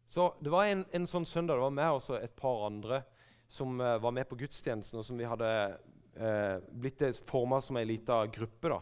Så 0.07 0.27
det 0.45 0.51
var 0.54 0.68
en, 0.69 0.83
en 0.94 1.07
sånn 1.09 1.25
søndag 1.25 1.57
det 1.57 1.65
var 1.65 1.74
med 1.74 1.95
også 1.98 2.19
et 2.19 2.36
par 2.38 2.68
andre 2.68 3.01
som 3.50 3.80
uh, 3.81 3.95
var 4.04 4.13
med 4.13 4.27
på 4.30 4.38
gudstjenesten, 4.38 5.00
og 5.00 5.07
som 5.07 5.18
vi 5.18 5.25
hadde 5.27 5.50
uh, 5.74 6.59
blitt 6.69 7.01
forma 7.25 7.57
som 7.63 7.80
ei 7.80 7.88
lita 7.89 8.19
gruppe. 8.30 8.69
da, 8.69 8.77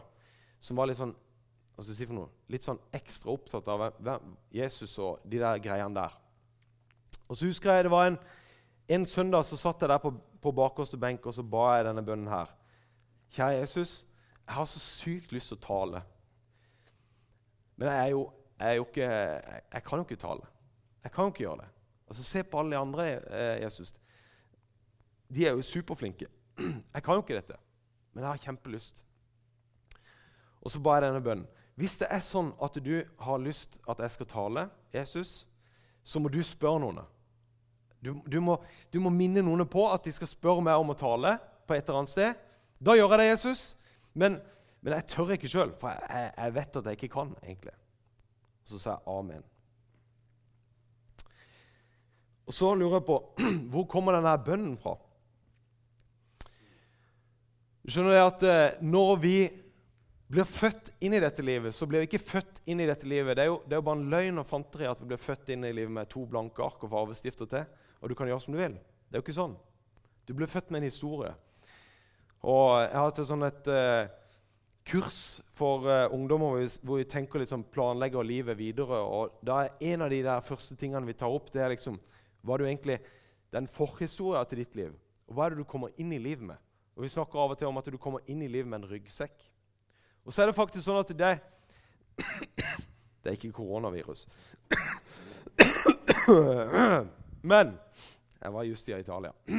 Som 0.60 0.76
var 0.76 0.90
litt 0.90 1.00
sånn 1.00 1.14
hva 1.76 1.84
skal 1.84 1.92
jeg 1.92 1.98
si 1.98 2.08
for 2.08 2.16
noe, 2.16 2.30
litt 2.52 2.64
sånn 2.64 2.78
ekstra 2.96 3.32
opptatt 3.32 3.66
av 3.68 3.82
Jesus 4.52 4.94
og 5.04 5.24
de 5.28 5.40
der 5.42 5.60
greiene 5.60 5.92
der. 5.92 6.14
Og 7.28 7.36
så 7.36 7.48
husker 7.50 7.76
jeg 7.76 7.84
det 7.84 7.92
var 7.92 8.08
en, 8.08 8.16
en 8.96 9.04
søndag 9.08 9.44
så 9.44 9.58
satt 9.60 9.84
jeg 9.84 9.92
der 9.92 10.00
på, 10.00 10.14
på 10.40 10.52
bakerste 10.56 10.96
benk 11.00 11.28
og 11.28 11.36
så 11.36 11.44
ba 11.44 11.66
jeg 11.74 11.88
denne 11.90 12.04
bønnen 12.06 12.32
her. 12.32 12.54
Kjære 13.36 13.58
Jesus, 13.58 13.96
jeg 14.46 14.54
har 14.54 14.64
så 14.64 14.78
sykt 14.78 15.32
lyst 15.34 15.50
til 15.50 15.58
å 15.58 15.64
tale. 15.64 16.02
Men 17.76 17.88
jeg 17.92 18.12
jo, 18.14 18.22
jeg 18.60 18.80
ikke 18.80 19.08
jeg, 19.08 19.82
kan 19.84 19.98
jo 19.98 20.06
ikke 20.06 20.20
tale. 20.22 20.46
Jeg 21.04 21.12
kan 21.12 21.26
jo 21.26 21.34
ikke 21.34 21.44
gjøre 21.44 21.64
det. 21.64 21.68
Altså, 22.08 22.22
Se 22.22 22.42
på 22.42 22.58
alle 22.60 22.70
de 22.70 22.80
andre, 22.80 23.06
eh, 23.30 23.62
Jesus. 23.62 23.94
De 25.34 25.46
er 25.46 25.50
jo 25.50 25.62
superflinke. 25.62 26.26
Jeg 26.94 27.02
kan 27.02 27.14
jo 27.14 27.20
ikke 27.20 27.34
dette, 27.36 27.56
men 28.14 28.22
jeg 28.22 28.30
har 28.30 28.38
kjempelyst. 28.40 29.02
Og 30.62 30.70
så 30.70 30.80
ba 30.80 30.94
jeg 30.94 31.02
denne 31.02 31.20
bønnen. 31.20 31.48
Hvis 31.76 31.98
det 32.00 32.06
er 32.08 32.22
sånn 32.24 32.54
at 32.64 32.78
du 32.80 32.94
har 33.20 33.42
lyst 33.42 33.76
at 33.84 34.00
jeg 34.00 34.14
skal 34.14 34.28
tale, 34.30 34.62
Jesus, 34.94 35.44
så 36.00 36.22
må 36.22 36.30
du 36.32 36.38
spørre 36.40 36.80
noen. 36.80 37.02
Du, 38.00 38.14
du, 38.24 38.38
må, 38.40 38.56
du, 38.92 38.96
må, 39.04 39.12
minne 39.12 39.44
noen 39.44 39.66
på 39.68 39.84
at 39.92 40.08
de 40.08 40.14
skal 40.16 40.30
spørre 40.30 40.64
meg 40.64 40.80
om 40.80 40.94
å 40.94 40.96
tale 40.96 41.34
på 41.68 41.76
et 41.76 41.84
eller 41.84 42.00
annet 42.00 42.14
sted. 42.14 42.40
Da 42.80 42.96
gjør 42.96 43.12
jeg 43.12 43.20
det, 43.20 43.28
Jesus. 43.34 43.66
Men, 44.16 44.38
men 44.80 44.96
jeg 44.96 45.08
tør 45.12 45.34
ikke 45.34 45.50
sjøl, 45.50 45.74
for 45.76 45.92
jeg, 45.92 46.30
jeg, 46.32 46.54
vet 46.56 46.78
at 46.80 46.88
jeg 46.88 46.98
ikke 46.98 47.12
kan. 47.12 47.34
egentlig. 47.42 47.74
Og 48.64 48.72
så 48.72 48.80
sa 48.80 48.94
jeg 48.94 49.12
amen. 49.12 49.44
Og 52.46 52.54
så 52.54 52.72
lurer 52.78 53.00
jeg 53.00 53.06
på 53.08 53.18
hvor 53.72 53.86
kommer 53.90 54.16
denne 54.16 54.32
bønnen 54.46 54.76
fra? 54.80 54.96
Skjønner 57.86 58.16
du 58.16 58.18
at 58.18 58.44
eh, 58.46 58.78
Når 58.82 59.10
vi 59.22 59.36
blir 60.26 60.46
født 60.48 60.90
inn 61.06 61.14
i 61.14 61.22
dette 61.22 61.42
livet, 61.44 61.74
så 61.74 61.86
blir 61.86 62.02
vi 62.02 62.08
ikke 62.08 62.22
født 62.22 62.64
inn 62.66 62.80
i 62.82 62.88
dette 62.88 63.06
livet. 63.06 63.36
Det 63.38 63.44
er 63.44 63.50
jo, 63.52 63.60
det 63.62 63.76
er 63.76 63.78
jo 63.78 63.86
bare 63.86 64.00
en 64.00 64.08
løgn 64.10 64.42
og 64.42 64.48
fanteri 64.48 64.88
at 64.90 65.02
vi 65.02 65.12
blir 65.12 65.22
født 65.22 65.52
inn 65.54 65.66
i 65.68 65.74
livet 65.74 65.94
med 65.94 66.10
to 66.10 66.24
blanke 66.26 66.64
ark 66.64 66.82
og 66.82 66.90
farvestifter 66.90 67.50
til, 67.52 67.68
og 68.00 68.10
du 68.10 68.16
kan 68.18 68.26
gjøre 68.26 68.42
som 68.42 68.56
du 68.56 68.58
vil. 68.58 68.74
Det 69.06 69.14
er 69.14 69.22
jo 69.22 69.26
ikke 69.26 69.36
sånn. 69.36 69.54
Du 70.26 70.32
blir 70.34 70.50
født 70.50 70.72
med 70.74 70.82
en 70.82 70.88
historie. 70.88 71.30
Og 72.46 72.76
Jeg 72.78 72.94
har 72.94 73.08
hatt 73.08 73.18
et, 73.18 73.26
sånn 73.26 73.42
et 73.42 73.68
uh, 73.74 74.06
kurs 74.86 75.40
for 75.56 75.88
uh, 75.88 76.04
ungdommer 76.14 76.52
hvor 76.52 76.60
vi, 76.60 76.68
hvor 76.86 77.00
vi, 77.00 77.06
tenker 77.10 77.42
liksom 77.42 77.64
planlegger 77.74 78.22
livet 78.22 78.58
videre. 78.58 79.00
og 79.02 79.40
da 79.42 79.64
er 79.64 79.72
En 79.80 80.04
av 80.06 80.12
de 80.12 80.20
der 80.22 80.44
første 80.46 80.76
tingene 80.78 81.08
vi 81.08 81.16
tar 81.18 81.32
opp, 81.32 81.50
det 81.50 81.64
er 81.64 81.74
liksom 81.74 81.98
hva 82.46 82.60
du 82.60 82.62
egentlig, 82.62 83.00
den 83.50 83.66
forhistoria 83.66 84.44
til 84.46 84.62
ditt 84.62 84.76
liv. 84.78 84.92
Og 85.26 85.34
Hva 85.34 85.46
er 85.46 85.54
det 85.54 85.64
du 85.64 85.66
kommer 85.66 85.90
inn 85.98 86.12
i 86.14 86.22
livet 86.22 86.46
med? 86.46 86.56
Og 86.94 87.02
Vi 87.02 87.10
snakker 87.10 87.38
av 87.38 87.50
og 87.50 87.58
til 87.58 87.66
om 87.66 87.78
at 87.80 87.90
du 87.90 87.98
kommer 87.98 88.20
inn 88.30 88.42
i 88.42 88.48
livet 88.48 88.70
med 88.70 88.84
en 88.84 88.90
ryggsekk. 88.92 89.42
Og 90.24 90.32
så 90.32 90.42
er 90.42 90.46
det 90.46 90.58
faktisk 90.58 90.86
sånn 90.86 91.02
at 91.02 91.18
det, 91.18 91.38
Det 93.22 93.32
er 93.32 93.34
ikke 93.34 93.58
koronavirus. 93.58 94.28
Men 97.42 97.74
Jeg 98.38 98.52
var 98.54 98.62
just 98.62 98.88
i 98.88 98.94
Italia. 98.94 99.32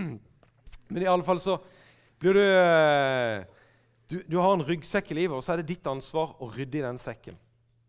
Men 0.87 1.03
i 1.03 1.11
alle 1.11 1.27
fall 1.27 1.43
så 1.43 1.59
blir 2.21 2.37
du, 2.37 2.43
eh, 2.43 3.45
du 4.07 4.23
Du 4.27 4.37
har 4.39 4.53
en 4.53 4.65
ryggsekk 4.65 5.11
i 5.11 5.19
livet, 5.21 5.35
og 5.37 5.43
så 5.43 5.53
er 5.53 5.61
det 5.61 5.75
ditt 5.75 5.87
ansvar 5.87 6.35
å 6.39 6.49
rydde 6.49 6.79
i 6.79 6.85
den 6.85 6.97
sekken. 6.97 7.37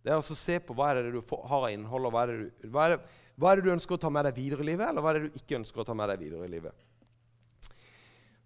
Det 0.03 0.13
er 0.13 0.19
altså 0.19 0.37
å 0.37 0.41
se 0.41 0.59
på 0.63 0.75
hva 0.77 0.91
er 0.91 1.03
det 1.03 1.13
du 1.15 1.21
har 1.21 1.65
av 1.65 1.71
innhold, 1.71 2.09
og 2.09 2.15
hva 2.15 2.23
er, 2.27 2.33
du, 2.33 2.69
hva, 2.73 2.85
er 2.87 2.95
det, 2.95 3.17
hva 3.37 3.51
er, 3.51 3.57
det, 3.57 3.65
du 3.67 3.75
ønsker 3.75 3.97
å 3.97 4.01
ta 4.01 4.11
med 4.11 4.25
deg 4.29 4.37
videre 4.39 4.65
i 4.65 4.69
livet, 4.71 4.89
eller 4.89 5.05
hva 5.05 5.13
er 5.13 5.19
det 5.19 5.29
du 5.29 5.41
ikke 5.41 5.59
ønsker 5.59 5.83
å 5.83 5.87
ta 5.89 5.97
med 5.99 6.09
deg 6.13 6.23
videre 6.23 6.47
i 6.47 6.53
livet. 6.53 6.87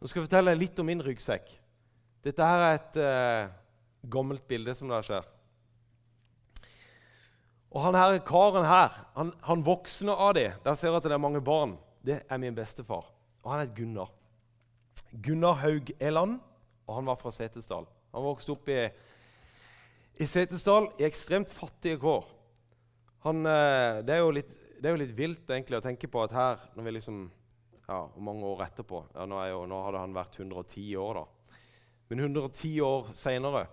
Nå 0.01 0.09
skal 0.11 0.23
jeg 0.23 0.27
fortelle 0.27 0.57
litt 0.59 0.81
om 0.83 0.89
min 0.91 1.05
ryggsekk. 1.05 1.53
Dette 2.27 2.47
her 2.47 2.65
er 2.67 2.79
et 2.79 2.99
uh, 2.99 3.53
gammelt 4.11 4.43
bilde 4.51 4.75
som 4.75 4.91
der 4.91 5.07
skjer. 5.07 5.29
Og 7.73 7.81
han 7.87 7.97
her 7.97 8.19
karen 8.27 8.67
her, 8.69 8.97
han, 9.15 9.31
han 9.47 9.63
voksne 9.65 10.15
av 10.15 10.35
de, 10.37 10.49
der 10.65 10.77
ser 10.77 10.91
jeg 10.91 10.99
at 10.99 11.07
det 11.07 11.15
er 11.17 11.23
mange 11.23 11.41
barn, 11.45 11.77
det 12.05 12.21
er 12.27 12.43
min 12.43 12.57
bestefar. 12.57 13.07
Og 13.43 13.55
han 13.55 13.63
het 13.65 13.75
Gunnar. 13.77 14.11
Gunnar 15.13 15.59
Haug 15.61 15.93
Eland, 16.01 16.39
og 16.87 16.95
han 16.99 17.09
var 17.09 17.19
fra 17.21 17.33
Setesdal. 17.35 17.87
Han 18.13 18.25
vokste 18.25 18.55
opp 18.55 18.71
i, 18.73 18.81
i 20.21 20.29
Setesdal 20.29 20.89
i 21.01 21.07
ekstremt 21.09 21.53
fattige 21.53 22.01
kår. 22.01 22.27
Han, 23.27 23.45
uh, 23.47 24.01
det, 24.03 24.17
er 24.17 24.35
litt, 24.35 24.57
det, 24.79 24.89
er 24.89 24.97
jo 24.97 25.03
litt, 25.05 25.15
vilt 25.17 25.53
egentlig 25.53 25.79
å 25.79 25.85
tenke 25.85 26.11
på 26.11 26.25
at 26.25 26.35
her, 26.37 26.65
når 26.77 26.89
vi 26.89 26.97
liksom 26.97 27.23
ja, 27.87 28.01
mange 28.17 28.49
år 28.49 28.65
etterpå 28.67 29.03
ja, 29.15 29.27
nå, 29.29 29.39
jo, 29.51 29.63
nå, 29.69 29.79
hadde 29.87 30.03
han 30.03 30.17
vært 30.17 30.39
110 30.41 30.97
år, 31.03 31.21
da. 31.21 31.59
Men 32.11 32.25
110 32.27 32.73
år 32.85 33.13
seinere 33.17 33.67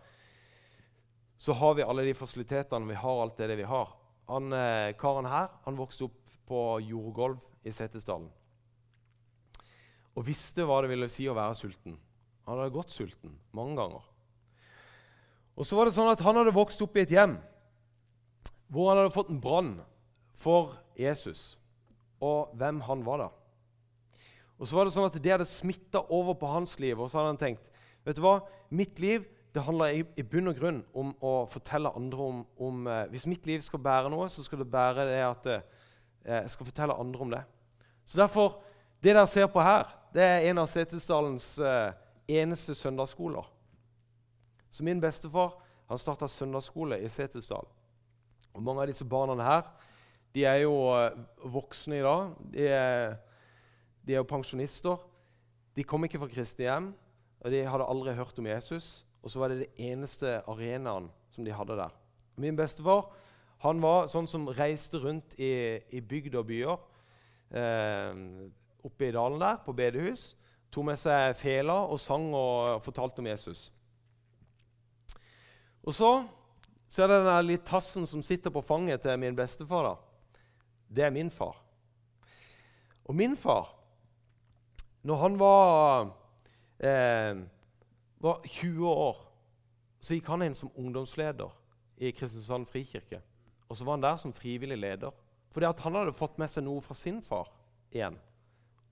så 1.40 1.56
har 1.56 1.78
vi 1.78 1.86
alle 1.88 2.04
de 2.04 2.14
fasilitetene, 2.18 2.88
vi 2.90 3.00
har 3.00 3.22
alt 3.24 3.40
det 3.40 3.56
vi 3.56 3.68
har. 3.68 3.94
Han, 4.28 4.52
eh, 4.54 4.92
Karen 5.00 5.28
her 5.32 5.48
han 5.64 5.78
vokste 5.80 6.10
opp 6.10 6.18
på 6.50 6.60
jordgulv 6.84 7.46
i 7.64 7.72
Setesdalen. 7.72 8.28
Og 10.20 10.28
visste 10.28 10.66
hva 10.68 10.82
det 10.84 10.92
ville 10.92 11.08
si 11.12 11.30
å 11.32 11.38
være 11.38 11.56
sulten. 11.56 11.96
Han 12.50 12.60
hadde 12.60 12.76
gått 12.76 12.92
sulten 12.92 13.38
mange 13.56 13.78
ganger. 13.80 14.04
Og 15.56 15.68
så 15.68 15.78
var 15.78 15.88
det 15.88 15.96
sånn 15.96 16.12
at 16.12 16.22
Han 16.24 16.40
hadde 16.40 16.56
vokst 16.56 16.82
opp 16.84 16.98
i 16.98 17.06
et 17.06 17.16
hjem 17.16 17.38
hvor 18.70 18.92
han 18.92 19.00
hadde 19.00 19.14
fått 19.16 19.32
en 19.34 19.40
brann 19.42 19.72
for 20.38 20.76
Jesus 20.94 21.56
og 22.22 22.52
hvem 22.60 22.84
han 22.86 23.02
var 23.02 23.24
da. 23.24 23.28
Og 24.60 24.68
så 24.68 24.78
var 24.78 24.86
det 24.86 24.94
sånn 24.94 25.08
at 25.08 25.18
Det 25.18 25.32
hadde 25.34 25.48
smitta 25.50 26.04
over 26.14 26.36
på 26.38 26.52
hans 26.52 26.76
liv. 26.84 27.00
Og 27.00 27.10
så 27.10 27.18
hadde 27.20 27.34
han 27.34 27.42
tenkt 27.42 27.66
vet 28.06 28.18
du 28.18 28.24
hva, 28.24 28.40
mitt 28.70 29.00
liv 29.02 29.26
det 29.54 29.64
handler 29.66 29.96
i, 29.98 30.04
i 30.20 30.24
bunn 30.24 30.52
og 30.52 30.60
grunn 30.60 30.80
om 30.94 31.10
å 31.26 31.34
fortelle 31.50 31.90
andre 31.98 32.26
om, 32.32 32.42
om 32.62 32.86
eh, 32.88 33.08
Hvis 33.10 33.26
mitt 33.30 33.48
liv 33.50 33.64
skal 33.66 33.82
bære 33.82 34.12
noe, 34.14 34.28
så 34.30 34.46
skal 34.46 34.62
det 34.62 34.70
bære 34.70 35.08
det 35.10 35.22
at 35.26 35.48
eh, 35.50 35.64
jeg 36.30 36.52
skal 36.54 36.70
fortelle 36.70 36.98
andre 37.02 37.26
om 37.26 37.34
det. 37.34 37.42
Så 38.06 38.20
derfor, 38.22 38.60
Det 39.02 39.16
dere 39.16 39.26
ser 39.28 39.48
på 39.48 39.64
her, 39.64 39.88
det 40.14 40.26
er 40.26 40.50
en 40.50 40.62
av 40.62 40.70
Setesdalens 40.72 41.52
eh, 41.62 41.92
eneste 42.40 42.76
søndagsskoler. 42.76 43.46
Så 44.70 44.86
min 44.86 45.02
bestefar 45.02 45.56
han 45.90 46.02
starta 46.02 46.28
søndagsskole 46.30 47.00
i 47.02 47.10
Setesdal. 47.10 47.68
Og 48.54 48.64
Mange 48.66 48.84
av 48.84 48.92
disse 48.92 49.06
barna 49.06 49.38
her 49.44 49.66
de 50.36 50.46
er 50.46 50.64
jo 50.64 50.76
eh, 50.94 51.18
voksne 51.50 52.00
i 52.00 52.06
dag. 52.06 52.34
De 52.54 52.68
er 52.68 53.18
de 54.10 54.16
er 54.16 54.24
jo 54.24 54.30
pensjonister. 54.30 54.98
De 55.78 55.84
kom 55.86 56.02
ikke 56.06 56.18
fra 56.18 56.30
kristne 56.32 56.66
hjem, 56.66 56.86
og 57.44 57.54
de 57.54 57.60
hadde 57.62 57.86
aldri 57.94 58.16
hørt 58.18 58.40
om 58.42 58.48
Jesus. 58.50 59.04
Og 59.22 59.30
så 59.30 59.42
var 59.42 59.52
det 59.52 59.60
det 59.68 59.86
eneste 59.86 60.40
arenaen 60.50 61.12
som 61.30 61.46
de 61.46 61.54
hadde 61.54 61.78
der. 61.78 61.94
Min 62.40 62.58
bestefar 62.58 63.12
han 63.62 63.82
var 63.84 64.08
sånn 64.08 64.28
som 64.32 64.48
reiste 64.56 65.02
rundt 65.04 65.36
i, 65.38 65.78
i 65.92 66.00
bygd 66.00 66.38
og 66.40 66.48
byer 66.48 66.78
eh, 67.52 68.22
oppe 68.84 69.10
i 69.10 69.14
dalen 69.16 69.40
der, 69.42 69.60
på 69.66 69.74
bedehus. 69.74 70.36
Tok 70.72 70.86
med 70.92 71.00
seg 71.02 71.34
fela 71.38 71.80
og 71.90 72.00
sang 72.00 72.30
og 72.38 72.84
fortalte 72.86 73.24
om 73.24 73.30
Jesus. 73.32 73.70
Og 75.84 75.96
så 75.96 76.12
ser 76.90 77.10
det 77.10 77.24
den 77.26 77.48
lille 77.48 77.66
tassen 77.66 78.06
som 78.10 78.22
sitter 78.26 78.54
på 78.54 78.62
fanget 78.66 79.02
til 79.02 79.20
min 79.20 79.36
bestefar. 79.36 79.84
da. 79.84 79.96
Det 80.90 81.04
er 81.06 81.14
min 81.14 81.32
far. 81.32 81.58
Og 83.06 83.16
min 83.16 83.38
far 83.38 83.80
når 85.02 85.16
han 85.16 85.40
var, 85.40 86.02
eh, 86.80 87.38
var 88.20 88.42
20 88.46 88.90
år, 88.90 89.18
så 90.00 90.14
gikk 90.14 90.28
han 90.28 90.44
inn 90.44 90.56
som 90.56 90.72
ungdomsleder 90.76 91.52
i 91.98 92.12
Kristiansand 92.12 92.68
frikirke. 92.68 93.22
Og 93.70 93.78
så 93.78 93.86
var 93.86 93.98
han 93.98 94.04
der 94.04 94.18
som 94.18 94.34
frivillig 94.34 94.78
leder. 94.78 95.12
Fordi 95.52 95.66
han 95.66 95.96
hadde 95.96 96.14
fått 96.14 96.38
med 96.38 96.52
seg 96.52 96.64
noe 96.64 96.82
fra 96.82 96.96
sin 96.96 97.22
far 97.22 97.50
igjen. 97.92 98.20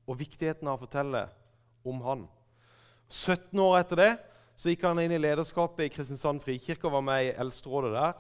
Og 0.08 0.20
viktigheten 0.20 0.68
av 0.68 0.78
å 0.78 0.86
fortelle 0.86 1.26
om 1.88 2.00
han. 2.06 2.26
17 3.08 3.60
år 3.64 3.80
etter 3.82 4.02
det 4.02 4.12
så 4.58 4.72
gikk 4.72 4.88
han 4.88 5.00
inn 5.04 5.14
i 5.14 5.22
lederskapet 5.22 5.86
i 5.86 5.92
Kristiansand 5.94 6.42
frikirke 6.44 6.88
og 6.90 6.96
var 6.98 7.06
med 7.06 7.28
i 7.28 7.36
eldsterådet 7.38 7.92
der. 7.94 8.16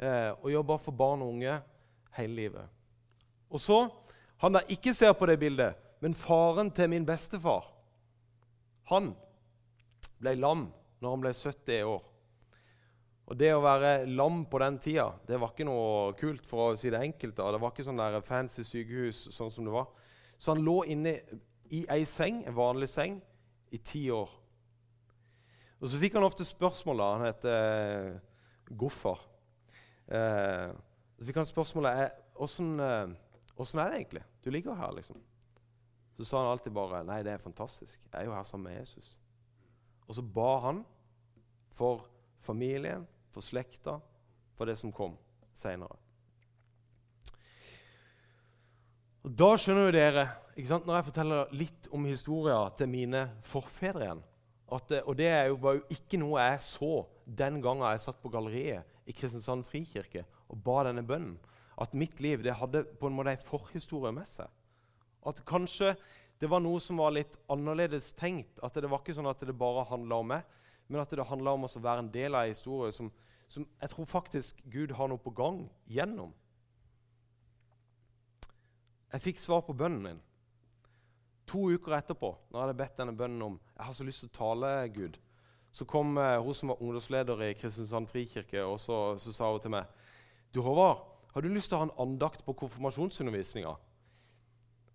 Eh, 0.00 0.30
og 0.38 0.52
jobba 0.52 0.76
for 0.80 0.96
barn 0.96 1.24
og 1.24 1.34
unge 1.34 1.56
hele 2.16 2.36
livet. 2.36 2.76
Og 3.50 3.60
så, 3.60 3.82
han 4.40 4.54
der 4.54 4.70
ikke 4.72 4.94
ser 4.94 5.12
på 5.18 5.26
det 5.28 5.40
bildet, 5.40 5.74
men 6.00 6.14
faren 6.16 6.70
til 6.72 6.88
min 6.92 7.04
bestefar 7.08 7.66
han 8.90 9.12
ble 10.18 10.34
lam 10.38 10.64
når 11.00 11.12
han 11.12 11.22
ble 11.22 11.32
70 11.36 11.84
år. 11.86 12.00
Og 13.30 13.38
Det 13.38 13.52
å 13.54 13.62
være 13.62 14.08
lam 14.10 14.42
på 14.50 14.58
den 14.58 14.78
tida 14.82 15.06
det 15.28 15.38
var 15.38 15.52
ikke 15.52 15.68
noe 15.68 16.14
kult, 16.18 16.46
for 16.46 16.72
å 16.72 16.78
si 16.78 16.90
det 16.90 16.98
enkelt. 16.98 17.36
Da. 17.36 17.52
Det 17.54 17.60
var 17.62 17.70
ikke 17.70 17.86
sånn 17.86 18.00
der 18.00 18.18
fancy 18.26 18.64
sykehus 18.66 19.28
sånn 19.36 19.52
som 19.54 19.68
det 19.68 19.74
var. 19.74 19.86
Så 20.40 20.54
han 20.54 20.64
lå 20.64 20.78
inne 20.88 21.18
i 21.70 21.84
ei 21.92 22.04
seng, 22.08 22.40
en 22.48 22.56
vanlig 22.56 22.88
seng 22.88 23.18
i 23.70 23.78
ti 23.78 24.06
år. 24.10 24.30
Og 25.80 25.88
Så 25.88 26.00
fikk 26.00 26.16
han 26.16 26.24
ofte 26.26 26.44
spørsmål. 26.44 27.02
Han 27.04 27.26
het 27.28 27.44
eh, 27.48 28.16
Goffer. 28.76 29.20
Eh, 30.08 30.70
så 31.18 31.28
fikk 31.28 31.40
han 31.40 31.48
spørsmålet 31.48 32.16
åssen 32.40 32.80
eh, 32.80 33.18
er 33.60 33.90
det 33.92 34.00
egentlig? 34.00 34.24
Du 34.44 34.50
ligger 34.50 34.74
her, 34.74 34.92
liksom 34.96 35.20
så 36.20 36.24
sa 36.24 36.42
han 36.42 36.50
alltid 36.50 36.72
bare 36.72 36.98
Nei, 37.08 37.22
det 37.24 37.32
er 37.32 37.40
fantastisk. 37.40 38.02
Jeg 38.04 38.12
er 38.12 38.26
jo 38.28 38.34
her 38.34 38.44
sammen 38.44 38.68
med 38.68 38.80
Jesus. 38.80 39.14
Og 40.04 40.14
så 40.14 40.22
ba 40.22 40.58
han 40.66 40.82
for 41.72 42.10
familien, 42.36 43.06
for 43.32 43.40
slekta, 43.40 43.94
for 44.52 44.68
det 44.68 44.76
som 44.76 44.92
kom 44.92 45.14
seinere. 45.56 45.96
Og 49.30 49.36
Da 49.38 49.46
skjønner 49.54 49.84
jo 49.86 49.90
dere, 49.94 50.22
når 50.58 50.96
jeg 50.96 51.06
forteller 51.06 51.50
litt 51.54 51.84
om 51.94 52.06
historien 52.08 52.72
til 52.74 52.88
mine 52.90 53.20
forfedre 53.46 54.02
igjen 54.02 54.22
at, 54.74 54.94
Og 55.06 55.14
det 55.14 55.28
jo, 55.46 55.58
var 55.62 55.76
jo 55.76 55.84
ikke 55.94 56.18
noe 56.18 56.40
jeg 56.42 56.56
så 56.64 56.88
den 57.38 57.60
gangen 57.62 57.86
jeg 57.92 58.02
satt 58.02 58.18
på 58.18 58.32
galleriet 58.32 58.82
i 59.06 59.14
Kristiansand 59.14 59.62
frikirke 59.68 60.24
og 60.50 60.58
ba 60.64 60.82
denne 60.88 61.06
bønnen. 61.06 61.38
At 61.78 61.94
mitt 61.94 62.18
liv 62.18 62.42
det 62.42 62.56
hadde 62.58 62.82
på 62.98 63.06
en 63.06 63.14
måte 63.14 63.36
en 63.36 63.44
forhistorie 63.44 64.10
med 64.10 64.26
seg. 64.26 64.50
At 65.22 65.44
kanskje 65.46 65.94
det 66.42 66.50
var 66.50 66.66
noe 66.66 66.82
som 66.82 66.98
var 66.98 67.14
litt 67.14 67.38
annerledes 67.46 68.10
tenkt. 68.18 68.58
At 68.66 68.74
det 68.74 68.90
var 68.90 68.98
ikke 68.98 69.14
sånn 69.14 69.30
at 69.30 69.46
det 69.46 69.54
bare 69.54 69.86
handla 69.92 70.24
om 70.24 70.30
meg, 70.34 70.42
men 70.88 71.04
at 71.04 71.14
det 71.14 71.30
handla 71.30 71.54
om 71.54 71.70
å 71.70 71.74
være 71.76 72.02
en 72.02 72.10
del 72.10 72.34
av 72.34 72.48
en 72.48 72.56
historie 72.56 72.90
som, 72.98 73.14
som, 73.46 73.62
jeg 73.78 73.94
tror 73.94 74.10
faktisk 74.10 74.66
Gud 74.66 74.98
har 74.98 75.06
noe 75.06 75.22
på 75.22 75.30
gang 75.38 75.68
gjennom. 75.86 76.34
Jeg 79.10 79.24
fikk 79.24 79.40
svar 79.42 79.64
på 79.66 79.74
bønnen 79.74 80.02
min. 80.04 80.20
To 81.50 81.66
uker 81.74 81.96
etterpå, 81.96 82.30
når 82.50 82.58
jeg 82.58 82.66
hadde 82.66 82.78
bedt 82.78 82.98
denne 83.00 83.16
bønnen 83.18 83.42
om 83.42 83.58
jeg 83.74 83.86
har 83.88 83.96
så 83.96 84.06
lyst 84.06 84.22
til 84.22 84.30
å 84.30 84.36
tale 84.36 84.70
Gud, 84.94 85.18
så 85.74 85.86
kom 85.86 86.18
eh, 86.18 86.38
hun 86.42 86.54
som 86.54 86.70
var 86.70 86.82
ungdomsleder 86.82 87.42
i 87.46 87.54
Kristiansand 87.58 88.10
frikirke, 88.10 88.62
og 88.62 88.78
så, 88.82 89.00
så 89.22 89.34
sa 89.34 89.50
hun 89.50 89.62
til 89.62 89.74
meg 89.74 89.90
Du 90.54 90.60
Håvard, 90.62 91.02
har 91.34 91.42
du 91.42 91.50
lyst 91.50 91.70
til 91.70 91.78
å 91.78 91.82
ha 91.82 91.88
en 91.88 91.98
andakt 92.02 92.42
på 92.46 92.54
konfirmasjonsundervisninga? 92.62 93.74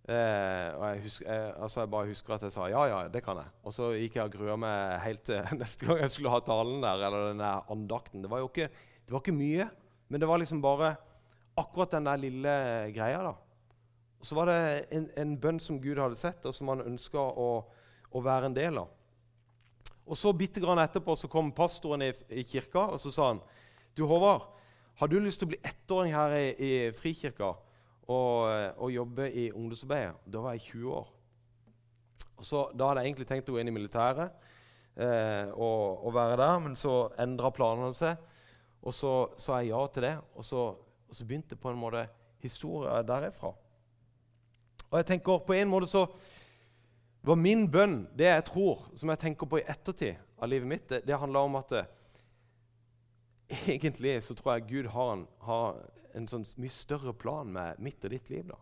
Eh, 0.06 0.68
og 0.76 0.84
jeg, 0.86 1.00
husker, 1.02 1.28
jeg, 1.28 1.54
altså 1.66 1.80
jeg, 1.82 1.90
bare 1.90 2.10
husker 2.12 2.36
at 2.36 2.44
jeg 2.46 2.54
sa 2.54 2.68
ja, 2.70 2.82
ja, 2.88 2.98
det 3.12 3.24
kan 3.26 3.40
jeg. 3.40 3.52
Og 3.66 3.74
så 3.74 3.88
gikk 3.96 4.20
jeg 4.20 4.28
og 4.28 4.36
grua 4.36 4.58
meg 4.60 5.00
helt 5.04 5.24
til 5.28 5.48
neste 5.60 5.88
gang 5.88 6.04
jeg 6.04 6.12
skulle 6.14 6.32
ha 6.32 6.44
talen 6.46 6.84
der, 6.84 7.08
eller 7.08 7.32
den 7.32 7.42
der 7.42 7.72
andakten. 7.72 8.24
Det 8.24 8.32
var 8.32 8.44
jo 8.44 8.52
ikke, 8.52 8.68
det 8.70 9.16
var 9.16 9.24
ikke 9.24 9.36
mye, 9.36 9.68
men 10.08 10.22
det 10.22 10.28
var 10.30 10.40
liksom 10.40 10.62
bare 10.64 10.94
akkurat 11.56 11.96
den 11.96 12.08
der 12.08 12.20
lille 12.20 12.54
greia. 12.96 13.24
da. 13.26 13.34
Og 14.26 14.30
så 14.32 14.38
var 14.40 14.50
det 14.50 14.60
en, 14.98 15.04
en 15.22 15.34
bønn 15.38 15.60
som 15.62 15.78
Gud 15.78 16.00
hadde 16.02 16.18
sett, 16.18 16.42
og 16.42 16.54
som 16.54 16.72
han 16.72 16.82
ønska 16.82 17.22
å, 17.22 17.50
å, 18.10 18.22
være 18.26 18.50
en 18.50 18.56
del 18.56 18.80
av. 18.82 18.90
Og 20.02 20.18
så 20.18 20.32
bitte 20.34 20.58
grann 20.62 20.82
etterpå 20.82 21.14
så 21.14 21.30
kom 21.30 21.52
pastoren 21.54 22.02
i, 22.02 22.10
i, 22.34 22.42
kirka, 22.46 22.88
og 22.96 22.98
så 23.02 23.12
sa 23.14 23.30
han 23.30 23.44
Du, 23.94 24.02
Håvard, 24.10 24.50
har 24.98 25.08
du 25.08 25.20
lyst 25.20 25.38
til 25.40 25.46
å 25.48 25.52
bli 25.54 25.62
ettåring 25.62 26.14
her 26.14 26.34
i, 26.34 26.50
i 26.58 26.72
Frikirka? 26.96 27.54
og, 28.06 28.78
og 28.78 28.92
jobbe 28.92 29.30
i 29.32 29.50
ungdomsarbeidet. 29.52 30.14
Da 30.30 30.42
var 30.42 30.54
jeg 30.54 30.60
20 30.70 30.92
år. 30.94 31.12
Og 32.36 32.44
så, 32.44 32.62
da 32.76 32.90
hadde 32.90 33.02
jeg 33.02 33.10
egentlig 33.10 33.28
tenkt 33.30 33.50
å 33.50 33.56
gå 33.56 33.62
inn 33.62 33.70
i 33.70 33.74
militæret 33.74 34.34
eh, 34.94 35.48
og, 35.50 36.04
og, 36.04 36.10
være 36.14 36.36
der, 36.38 36.58
men 36.62 36.76
så 36.78 37.08
endra 37.22 37.50
planene 37.54 37.94
seg. 37.96 38.20
Og 38.86 38.94
så 38.94 39.12
sa 39.40 39.60
jeg 39.60 39.72
ja 39.72 39.80
til 39.90 40.06
det, 40.06 40.14
og 40.36 40.46
så, 40.46 40.66
og 41.08 41.16
så 41.16 41.26
begynte 41.26 41.58
på 41.58 41.72
en 41.72 41.80
måte 41.80 42.04
historia 42.44 43.00
derifra. 43.06 43.54
Og 44.96 45.02
jeg 45.02 45.10
tenker 45.10 45.42
på 45.44 45.52
en 45.52 45.68
måte 45.68 45.90
så 45.92 46.06
var 47.26 47.36
min 47.36 47.66
bønn, 47.68 48.06
det 48.16 48.30
jeg 48.30 48.44
tror, 48.48 48.86
som 48.96 49.10
jeg 49.12 49.20
tenker 49.20 49.48
på 49.50 49.58
i 49.60 49.66
ettertid 49.68 50.22
av 50.40 50.48
livet 50.48 50.70
mitt, 50.70 50.86
det, 50.88 51.02
det 51.04 51.18
handler 51.20 51.44
om 51.44 51.58
at 51.58 51.74
det, 51.74 51.82
eh, 53.50 53.66
egentlig 53.74 54.14
så 54.24 54.36
tror 54.38 54.54
jeg 54.54 54.68
Gud 54.70 54.88
har 54.94 55.10
en, 55.12 55.24
har 55.44 55.82
en 56.16 56.28
sånn 56.30 56.46
mye 56.62 56.72
større 56.72 57.12
plan 57.12 57.50
med 57.52 57.82
mitt 57.84 58.08
og 58.08 58.14
ditt 58.14 58.30
liv. 58.32 58.46
da. 58.48 58.56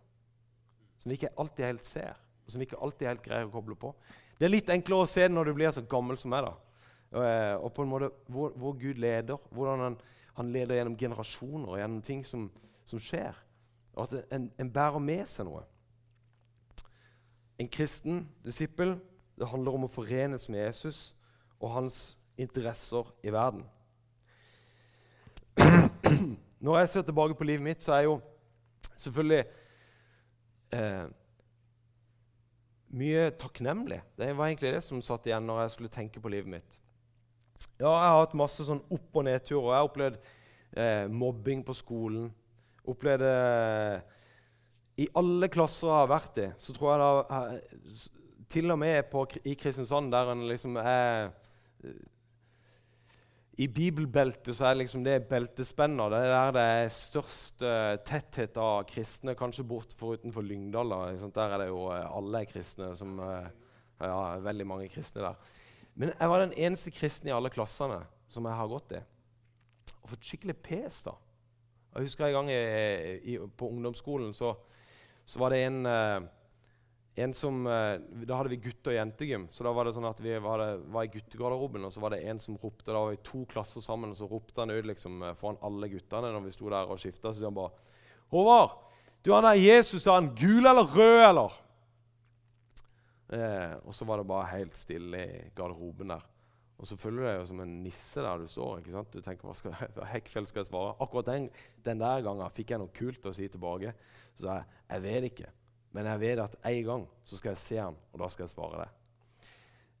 Som 0.99 1.13
vi 1.13 1.19
ikke 1.21 1.31
alltid 1.39 1.69
helt 1.69 1.87
ser, 1.87 2.19
og 2.43 2.51
som 2.51 2.59
vi 2.59 2.67
ikke 2.67 2.81
alltid 2.83 3.07
helt 3.13 3.23
greier 3.29 3.47
å 3.47 3.53
koble 3.53 3.77
på. 3.79 3.93
Det 4.35 4.49
er 4.49 4.51
litt 4.51 4.73
enklere 4.73 5.05
å 5.05 5.07
se 5.07 5.23
det 5.23 5.31
når 5.31 5.47
du 5.47 5.53
blir 5.55 5.71
så 5.71 5.85
gammel 5.87 6.19
som 6.19 6.35
meg. 6.35 6.49
da. 6.49 6.81
Og, 7.15 7.23
eh, 7.29 7.69
på 7.77 7.85
en 7.85 7.93
måte 7.93 8.11
hvor, 8.27 8.51
hvor 8.59 8.75
Gud 8.81 8.99
leder, 8.99 9.39
hvordan 9.55 9.85
han, 9.85 9.95
han, 10.35 10.51
leder 10.51 10.81
gjennom 10.81 10.99
generasjoner 10.99 11.69
og 11.69 11.79
gjennom 11.79 12.03
ting 12.03 12.25
som, 12.27 12.49
som 12.83 12.99
skjer. 12.99 13.39
Og 13.95 14.03
at 14.03 14.33
en, 14.35 14.51
en, 14.59 14.73
bærer 14.73 14.99
med 14.99 15.23
seg 15.31 15.47
noe. 15.47 15.63
En 17.59 17.69
kristen 17.71 18.25
disippel 18.43 18.97
det 19.39 19.47
handler 19.51 19.75
om 19.75 19.87
å 19.87 19.91
forenes 19.91 20.47
med 20.51 20.61
Jesus 20.63 21.09
og 21.59 21.71
hans 21.75 21.97
interesser 22.39 23.07
i 23.23 23.31
verden. 23.31 23.65
Når 26.65 26.79
jeg 26.79 26.89
ser 26.89 27.05
tilbake 27.07 27.35
på 27.35 27.47
livet 27.47 27.63
mitt, 27.63 27.83
så 27.83 27.93
er 27.97 28.07
jo 28.07 28.15
selvfølgelig 28.95 29.43
eh, 30.75 31.05
mye 32.95 33.29
takknemlig. 33.39 34.01
Det 34.17 34.31
var 34.37 34.47
egentlig 34.47 34.73
det 34.75 34.83
som 34.83 35.03
satt 35.03 35.27
igjen 35.27 35.47
når 35.47 35.65
jeg 35.65 35.75
skulle 35.75 35.93
tenke 35.93 36.23
på 36.23 36.31
livet 36.31 36.51
mitt. 36.57 36.79
Ja, 37.79 37.91
jeg 37.91 38.11
har 38.11 38.21
hatt 38.21 38.37
masse 38.39 38.63
sånn 38.67 38.83
opp- 38.91 39.19
og 39.19 39.27
nedturer. 39.27 39.71
Jeg 39.73 39.79
har 39.81 39.89
opplevd 39.89 40.19
eh, 40.79 41.05
mobbing 41.11 41.63
på 41.67 41.75
skolen. 41.75 42.29
Opplevd 42.87 43.25
eh, 43.27 44.14
I 44.97 45.09
alle 45.19 45.49
klasser 45.51 45.89
jeg 45.89 46.01
har 46.01 46.11
vært 46.11 46.37
i, 46.39 46.49
så 46.57 46.75
tror 46.75 46.91
jeg 46.91 46.99
da 47.03 47.39
Til 48.49 48.71
og 48.71 48.77
med 48.79 49.09
på, 49.11 49.25
i 49.43 49.55
Kristiansand, 49.59 50.11
der 50.13 50.31
en 50.31 50.45
liksom 50.47 50.77
er 50.79 51.33
i 53.55 53.67
bibelbeltet 53.71 54.51
så 54.55 54.67
er 54.67 54.79
liksom 54.81 55.03
det 55.05 55.29
beltespennet 55.29 56.11
det 56.11 56.17
er 56.19 56.31
der 56.33 56.55
det 56.57 56.63
er 56.75 56.89
størst 56.91 57.63
uh, 57.63 57.93
tetthet 58.03 58.57
av 58.59 58.81
kristne, 58.89 59.35
kanskje 59.39 59.63
bort 59.67 59.95
for 59.95 60.17
utenfor 60.19 60.43
Lyngdal. 60.43 60.91
Der 61.23 61.53
er 61.53 61.61
det 61.63 61.69
jo 61.69 61.85
alle 61.87 62.43
kristne. 62.49 62.91
som 62.99 63.15
uh, 63.19 63.47
ja, 64.01 64.37
veldig 64.43 64.67
mange 64.67 64.89
kristne 64.91 65.23
der. 65.23 65.35
Men 65.95 66.11
jeg 66.19 66.29
var 66.29 66.43
den 66.43 66.57
eneste 66.57 66.91
kristne 66.91 67.31
i 67.31 67.35
alle 67.35 67.49
klassene 67.49 68.01
som 68.27 68.45
jeg 68.45 68.59
har 68.59 68.67
gått 68.67 68.91
i. 68.97 69.01
Og 70.01 70.11
fått 70.11 70.27
skikkelig 70.27 70.57
pes. 70.59 71.03
da. 71.07 71.15
Jeg 71.95 72.09
husker 72.09 72.27
en 72.27 72.35
gang 72.35 72.51
i, 72.51 72.59
i, 73.23 73.37
på 73.39 73.69
ungdomsskolen 73.71 74.33
så, 74.35 74.51
så, 75.25 75.39
var 75.39 75.53
det 75.53 75.63
en 75.65 75.85
en 77.15 77.33
som, 77.33 77.67
eh, 77.67 77.99
Da 78.25 78.35
hadde 78.35 78.49
vi 78.49 78.57
gutte- 78.57 78.89
og 78.89 78.95
jentegym. 78.95 79.47
Så 79.51 79.63
da 79.63 79.71
var 79.71 79.85
det 79.85 79.93
sånn 79.93 80.09
at 80.09 80.19
vi 80.19 80.37
var, 80.39 80.57
det, 80.59 80.85
var 80.91 81.03
i 81.03 81.07
guttegarderoben, 81.13 81.85
og 81.85 81.91
så 81.93 82.01
var 82.01 82.09
det 82.11 82.23
en 82.27 82.39
som 82.39 82.57
ropte. 82.57 82.91
Da 82.91 82.99
var 82.99 83.11
vi 83.11 83.23
to 83.23 83.45
klasser 83.45 83.81
sammen, 83.81 84.11
og 84.11 84.17
så 84.17 84.29
ropte 84.29 84.59
han 84.59 84.69
ut 84.69 84.85
liksom, 84.85 85.23
eh, 85.23 85.33
foran 85.33 85.61
alle 85.61 85.87
guttene 85.89 86.33
når 86.33 86.43
vi 86.43 86.51
sto 86.51 86.69
der 86.69 86.91
og 86.91 86.99
skifta. 86.99 87.31
Så 87.31 87.39
sier 87.39 87.47
han 87.47 87.53
bare 87.53 87.71
'Håvard, 88.31 88.71
du 89.23 89.31
han 89.33 89.45
er 89.45 89.55
Jesus, 89.55 90.07
er 90.07 90.11
han 90.11 90.35
gul 90.35 90.65
eller 90.65 90.83
rød, 90.83 91.29
eller?' 91.29 91.61
Eh, 93.27 93.75
og 93.85 93.93
så 93.93 94.05
var 94.05 94.17
det 94.17 94.27
bare 94.27 94.45
helt 94.45 94.75
stille 94.75 95.17
i 95.17 95.49
garderoben 95.55 96.09
der. 96.09 96.21
Og 96.75 96.87
så 96.89 96.97
følger 96.99 97.23
du 97.23 97.27
deg 97.29 97.37
jo 97.39 97.45
som 97.47 97.61
en 97.63 97.75
nisse 97.85 98.23
der 98.23 98.41
du 98.41 98.47
står. 98.51 98.79
ikke 98.81 98.95
sant? 98.97 99.13
Du 99.13 99.23
tenker, 99.23 99.47
hva 99.47 99.55
skal, 99.55 99.75
hekkfeld 100.11 100.49
skal 100.49 100.61
jeg 100.61 100.69
svare? 100.69 100.95
Akkurat 101.03 101.29
den, 101.29 101.47
den 101.85 102.01
der 102.01 102.23
gangen 102.25 102.55
fikk 102.55 102.73
jeg 102.73 102.81
noe 102.81 102.91
kult 102.95 103.29
å 103.29 103.33
si 103.35 103.47
tilbake. 103.51 103.93
Så 104.35 104.47
sa 104.47 104.57
jeg 104.59 104.65
jeg 104.89 105.05
vet 105.05 105.29
ikke. 105.29 105.51
Men 105.95 106.09
jeg 106.11 106.21
vet 106.25 106.43
at 106.43 106.57
en 106.67 106.81
gang 106.89 107.07
så 107.23 107.39
skal 107.39 107.53
jeg 107.53 107.61
se 107.63 107.79
han, 107.79 107.95
og 108.11 108.19
da 108.19 108.27
skal 108.31 108.43
jeg 108.43 108.51
svare 108.51 108.83
det. 108.83 108.89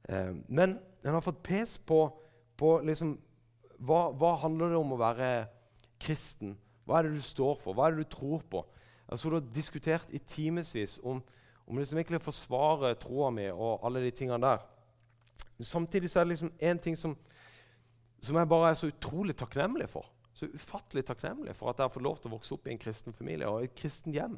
Eh, 0.09 0.33
men 0.51 0.75
en 1.05 1.15
har 1.15 1.23
fått 1.23 1.39
pes 1.45 1.77
på, 1.79 2.01
på 2.59 2.75
liksom, 2.85 3.15
hva, 3.79 4.09
hva, 4.11 4.35
handler 4.43 4.73
det 4.73 4.81
om 4.81 4.91
å 4.91 4.99
være 4.99 5.29
kristen? 6.01 6.57
Hva 6.85 6.99
er 6.99 7.07
det 7.07 7.15
du 7.15 7.23
står 7.23 7.55
for? 7.61 7.77
Hva 7.77 7.87
er 7.87 7.95
det 7.95 8.03
du 8.03 8.15
tror 8.17 8.43
på? 8.51 8.65
Altså, 9.07 9.29
du 9.29 9.39
har 9.39 9.47
diskutert 9.55 10.11
i 10.11 10.19
timevis 10.19 10.99
om, 10.99 11.23
om 11.65 11.79
liksom 11.79 12.01
egentlig 12.01 12.19
å 12.19 12.27
forsvare 12.27 12.95
troa 12.99 13.31
mi 13.33 13.47
og 13.53 13.85
alle 13.87 14.03
de 14.03 14.11
tingene 14.13 14.43
der. 14.43 14.65
Men 15.57 15.67
samtidig 15.67 16.11
så 16.11 16.19
er 16.19 16.27
det 16.27 16.35
liksom 16.35 16.51
én 16.59 16.81
ting 16.81 16.97
som, 16.99 17.15
som 18.21 18.37
jeg 18.39 18.51
bare 18.51 18.71
er 18.71 18.79
så 18.79 18.89
utrolig 18.91 19.35
takknemlig 19.39 19.87
for. 19.91 20.09
Så 20.35 20.49
ufattelig 20.51 21.05
takknemlig 21.07 21.55
for 21.55 21.71
at 21.71 21.79
jeg 21.79 21.87
har 21.87 21.93
fått 21.93 22.03
lov 22.03 22.17
til 22.19 22.31
å 22.31 22.35
vokse 22.35 22.55
opp 22.57 22.67
i 22.67 22.73
en 22.73 22.81
kristen 22.81 23.15
familie 23.15 23.47
og 23.47 23.63
et 23.63 23.75
kristen 23.77 24.11
hjem 24.13 24.35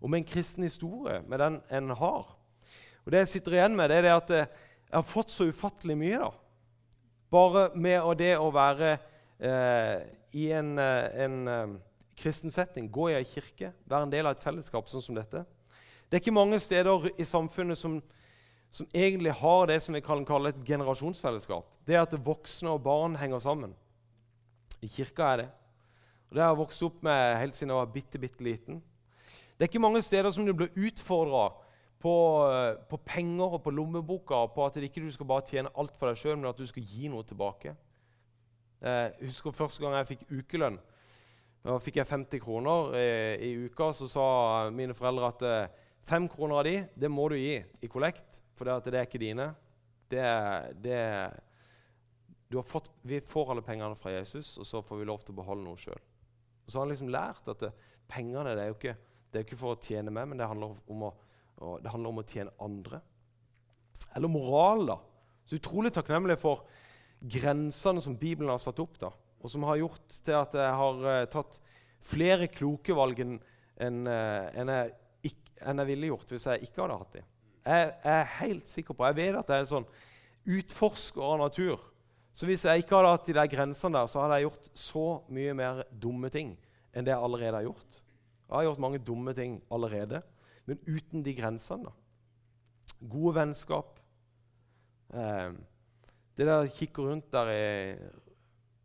Og 0.00 0.10
med 0.10 0.24
en 0.24 0.28
kristen 0.28 0.66
historie 0.66 1.20
med 1.22 1.38
den 1.38 1.60
en 1.70 1.90
har. 1.96 2.32
Og 3.04 3.12
Det 3.12 3.22
jeg 3.22 3.28
sitter 3.28 3.52
igjen 3.52 3.76
med, 3.76 3.88
det 3.90 3.96
er 3.96 4.02
det 4.02 4.16
at 4.16 4.30
eh, 4.34 4.50
jeg 4.86 4.96
har 4.98 5.06
fått 5.06 5.30
så 5.30 5.46
ufattelig 5.46 5.96
mye. 5.98 6.18
da. 6.18 6.30
Bare 7.30 7.70
med 7.74 8.18
det 8.18 8.34
å 8.38 8.50
være 8.54 8.98
eh, 9.38 10.02
i 10.36 10.50
en, 10.52 10.78
eh, 10.78 11.24
en 11.24 11.48
eh, 11.48 11.74
kristen 12.16 12.50
setting, 12.50 12.90
gå 12.92 13.10
i 13.10 13.16
ei 13.18 13.24
kirke, 13.24 13.72
være 13.86 14.06
en 14.06 14.12
del 14.12 14.26
av 14.28 14.36
et 14.36 14.42
fellesskap 14.44 14.88
sånn 14.90 15.04
som 15.04 15.16
dette. 15.16 15.44
Det 16.06 16.18
er 16.18 16.22
ikke 16.22 16.36
mange 16.36 16.60
steder 16.62 17.08
i 17.18 17.26
samfunnet 17.26 17.78
som, 17.78 17.98
som 18.70 18.88
egentlig 18.92 19.32
har 19.32 19.66
det 19.66 19.80
som 19.82 19.94
vi 19.94 20.02
kan 20.04 20.24
kalle 20.26 20.52
et 20.52 20.64
generasjonsfellesskap. 20.64 21.68
Det 21.86 21.96
at 21.96 22.16
voksne 22.26 22.74
og 22.74 22.82
barn 22.84 23.16
henger 23.16 23.40
sammen. 23.42 23.74
I 24.82 24.88
kirka 24.88 25.32
er 25.32 25.36
det. 25.36 25.48
Og 26.28 26.34
Det 26.34 26.42
har 26.42 26.50
jeg 26.50 26.58
vokst 26.58 26.82
opp 26.82 27.02
med 27.02 27.38
helt 27.40 27.56
siden 27.56 27.70
jeg 27.72 27.80
var 27.80 27.94
bitte, 27.94 28.18
bitte 28.18 28.44
liten. 28.44 28.82
Det 29.56 29.64
er 29.64 29.70
ikke 29.70 29.80
mange 29.80 30.02
steder 30.02 30.30
som 30.30 30.46
du 30.46 30.52
blir 30.52 30.74
utfordra 30.76 31.48
på, 32.02 32.14
eh, 32.52 32.74
på, 32.90 32.96
penger 32.96 33.56
og 33.56 33.62
på 33.62 33.70
lommeboka, 33.70 34.46
på 34.52 34.66
at 34.66 34.74
du 34.74 34.80
ikke 34.84 35.10
skal 35.12 35.26
bare 35.26 35.46
tjene 35.46 35.72
alt 35.78 35.96
for 35.96 36.10
deg 36.10 36.18
sjøl, 36.20 36.36
men 36.36 36.50
at 36.50 36.58
du 36.58 36.66
skal 36.66 36.82
gi 36.82 37.08
noe 37.08 37.24
tilbake. 37.24 37.76
Jeg 38.82 39.14
husker 39.22 39.56
første 39.56 39.80
gang 39.80 39.94
jeg 39.96 40.10
fikk 40.10 40.26
ukelønn. 40.30 40.76
Da 41.66 41.78
fikk 41.82 41.96
jeg 41.98 42.06
50 42.06 42.42
kroner 42.44 42.92
i, 42.94 42.98
eh, 43.00 43.46
i 43.48 43.66
uka. 43.66 43.90
Så 43.92 44.06
sa 44.06 44.70
mine 44.70 44.94
foreldre 44.94 45.32
at 45.32 45.42
eh, 45.42 45.68
fem 46.06 46.28
kroner 46.28 46.60
av 46.60 46.64
de, 46.64 46.76
det 46.94 47.10
må 47.10 47.28
du 47.28 47.34
gi 47.34 47.64
i 47.82 47.88
kollekt, 47.90 48.40
for 48.56 48.68
det, 48.68 48.92
det 48.92 49.00
er 49.00 49.08
ikke 49.08 49.22
dine. 49.22 49.50
Det, 50.10 50.26
det, 50.82 51.00
fått, 52.66 52.90
vi 53.06 53.20
får 53.24 53.52
alle 53.52 53.64
pengene 53.66 53.98
fra 53.98 54.14
Jesus, 54.14 54.54
og 54.60 54.68
så 54.68 54.82
får 54.84 55.00
vi 55.00 55.08
lov 55.08 55.24
til 55.24 55.34
å 55.34 55.40
beholde 55.42 55.66
noe 55.66 55.80
sjøl. 55.80 56.00
Så 56.66 56.78
har 56.78 56.86
han 56.86 56.94
liksom 56.94 57.12
lært 57.12 57.50
at 57.52 57.62
det, 57.62 57.72
pengene 58.10 58.54
det 58.54 58.64
er 58.64 58.72
jo 58.72 58.78
ikke 58.78 58.96
det 59.36 59.42
er 59.42 59.44
ikke 59.44 59.58
for 59.60 59.74
å 59.74 59.82
tjene 59.82 60.12
meg, 60.14 60.30
men 60.30 60.38
det 60.40 60.48
handler 60.48 60.78
om 60.88 61.02
å, 61.08 61.12
det 61.82 61.90
handler 61.92 62.12
om 62.12 62.20
å 62.22 62.24
tjene 62.24 62.54
andre. 62.62 63.02
Eller 64.16 64.32
moral, 64.32 64.86
da. 64.88 64.96
Så 65.44 65.58
utrolig 65.58 65.92
takknemlig 65.92 66.38
for 66.40 66.62
grensene 67.20 68.00
som 68.00 68.16
Bibelen 68.16 68.52
har 68.52 68.62
satt 68.62 68.80
opp, 68.80 68.96
da, 69.02 69.10
og 69.12 69.52
som 69.52 69.66
har 69.68 69.80
gjort 69.82 70.16
til 70.24 70.38
at 70.38 70.56
jeg 70.56 70.78
har 70.80 71.04
uh, 71.04 71.26
tatt 71.28 71.58
flere 72.06 72.48
kloke 72.48 72.96
valg 72.96 73.20
enn 73.22 73.36
en, 73.76 74.06
en 74.08 74.72
jeg, 74.72 74.94
en 75.60 75.82
jeg, 75.82 75.88
ville 75.90 76.08
gjort 76.08 76.30
hvis 76.32 76.46
jeg 76.48 76.64
ikke 76.64 76.80
hadde 76.80 76.96
hatt 77.02 77.18
dem. 77.18 77.26
Jeg, 77.66 77.92
er 78.06 78.28
helt 78.38 78.70
sikker 78.70 78.94
på 78.94 79.06
Jeg 79.08 79.16
vet 79.18 79.38
at 79.40 79.48
jeg 79.50 79.58
er 79.58 79.64
en 79.64 79.72
sånn 79.72 79.88
utforsker 80.46 81.22
av 81.26 81.40
natur. 81.40 81.82
Så 82.36 82.46
hvis 82.46 82.66
jeg 82.68 82.84
ikke 82.84 82.98
hadde 82.98 83.10
hatt 83.14 83.26
de 83.26 83.34
der 83.34 83.50
grensene 83.50 83.98
der, 83.98 84.10
så 84.10 84.22
hadde 84.22 84.38
jeg 84.38 84.46
gjort 84.46 84.68
så 84.78 85.04
mye 85.32 85.54
mer 85.56 85.82
dumme 85.90 86.30
ting 86.30 86.52
enn 86.92 87.06
det 87.06 87.12
jeg 87.14 87.26
allerede 87.26 87.58
har 87.58 87.66
gjort. 87.66 88.00
Jeg 88.46 88.54
har 88.54 88.66
gjort 88.68 88.82
mange 88.84 89.00
dumme 89.02 89.34
ting 89.34 89.56
allerede, 89.72 90.20
men 90.68 90.78
uten 90.86 91.24
de 91.26 91.34
grensene. 91.34 91.90
da. 91.90 92.98
Gode 93.02 93.34
vennskap. 93.40 93.98
Eh, 95.10 95.50
det 96.36 96.46
der 96.46 96.70
kikker 96.70 97.10
rundt 97.10 97.32
der, 97.32 97.50
i, 97.50 97.96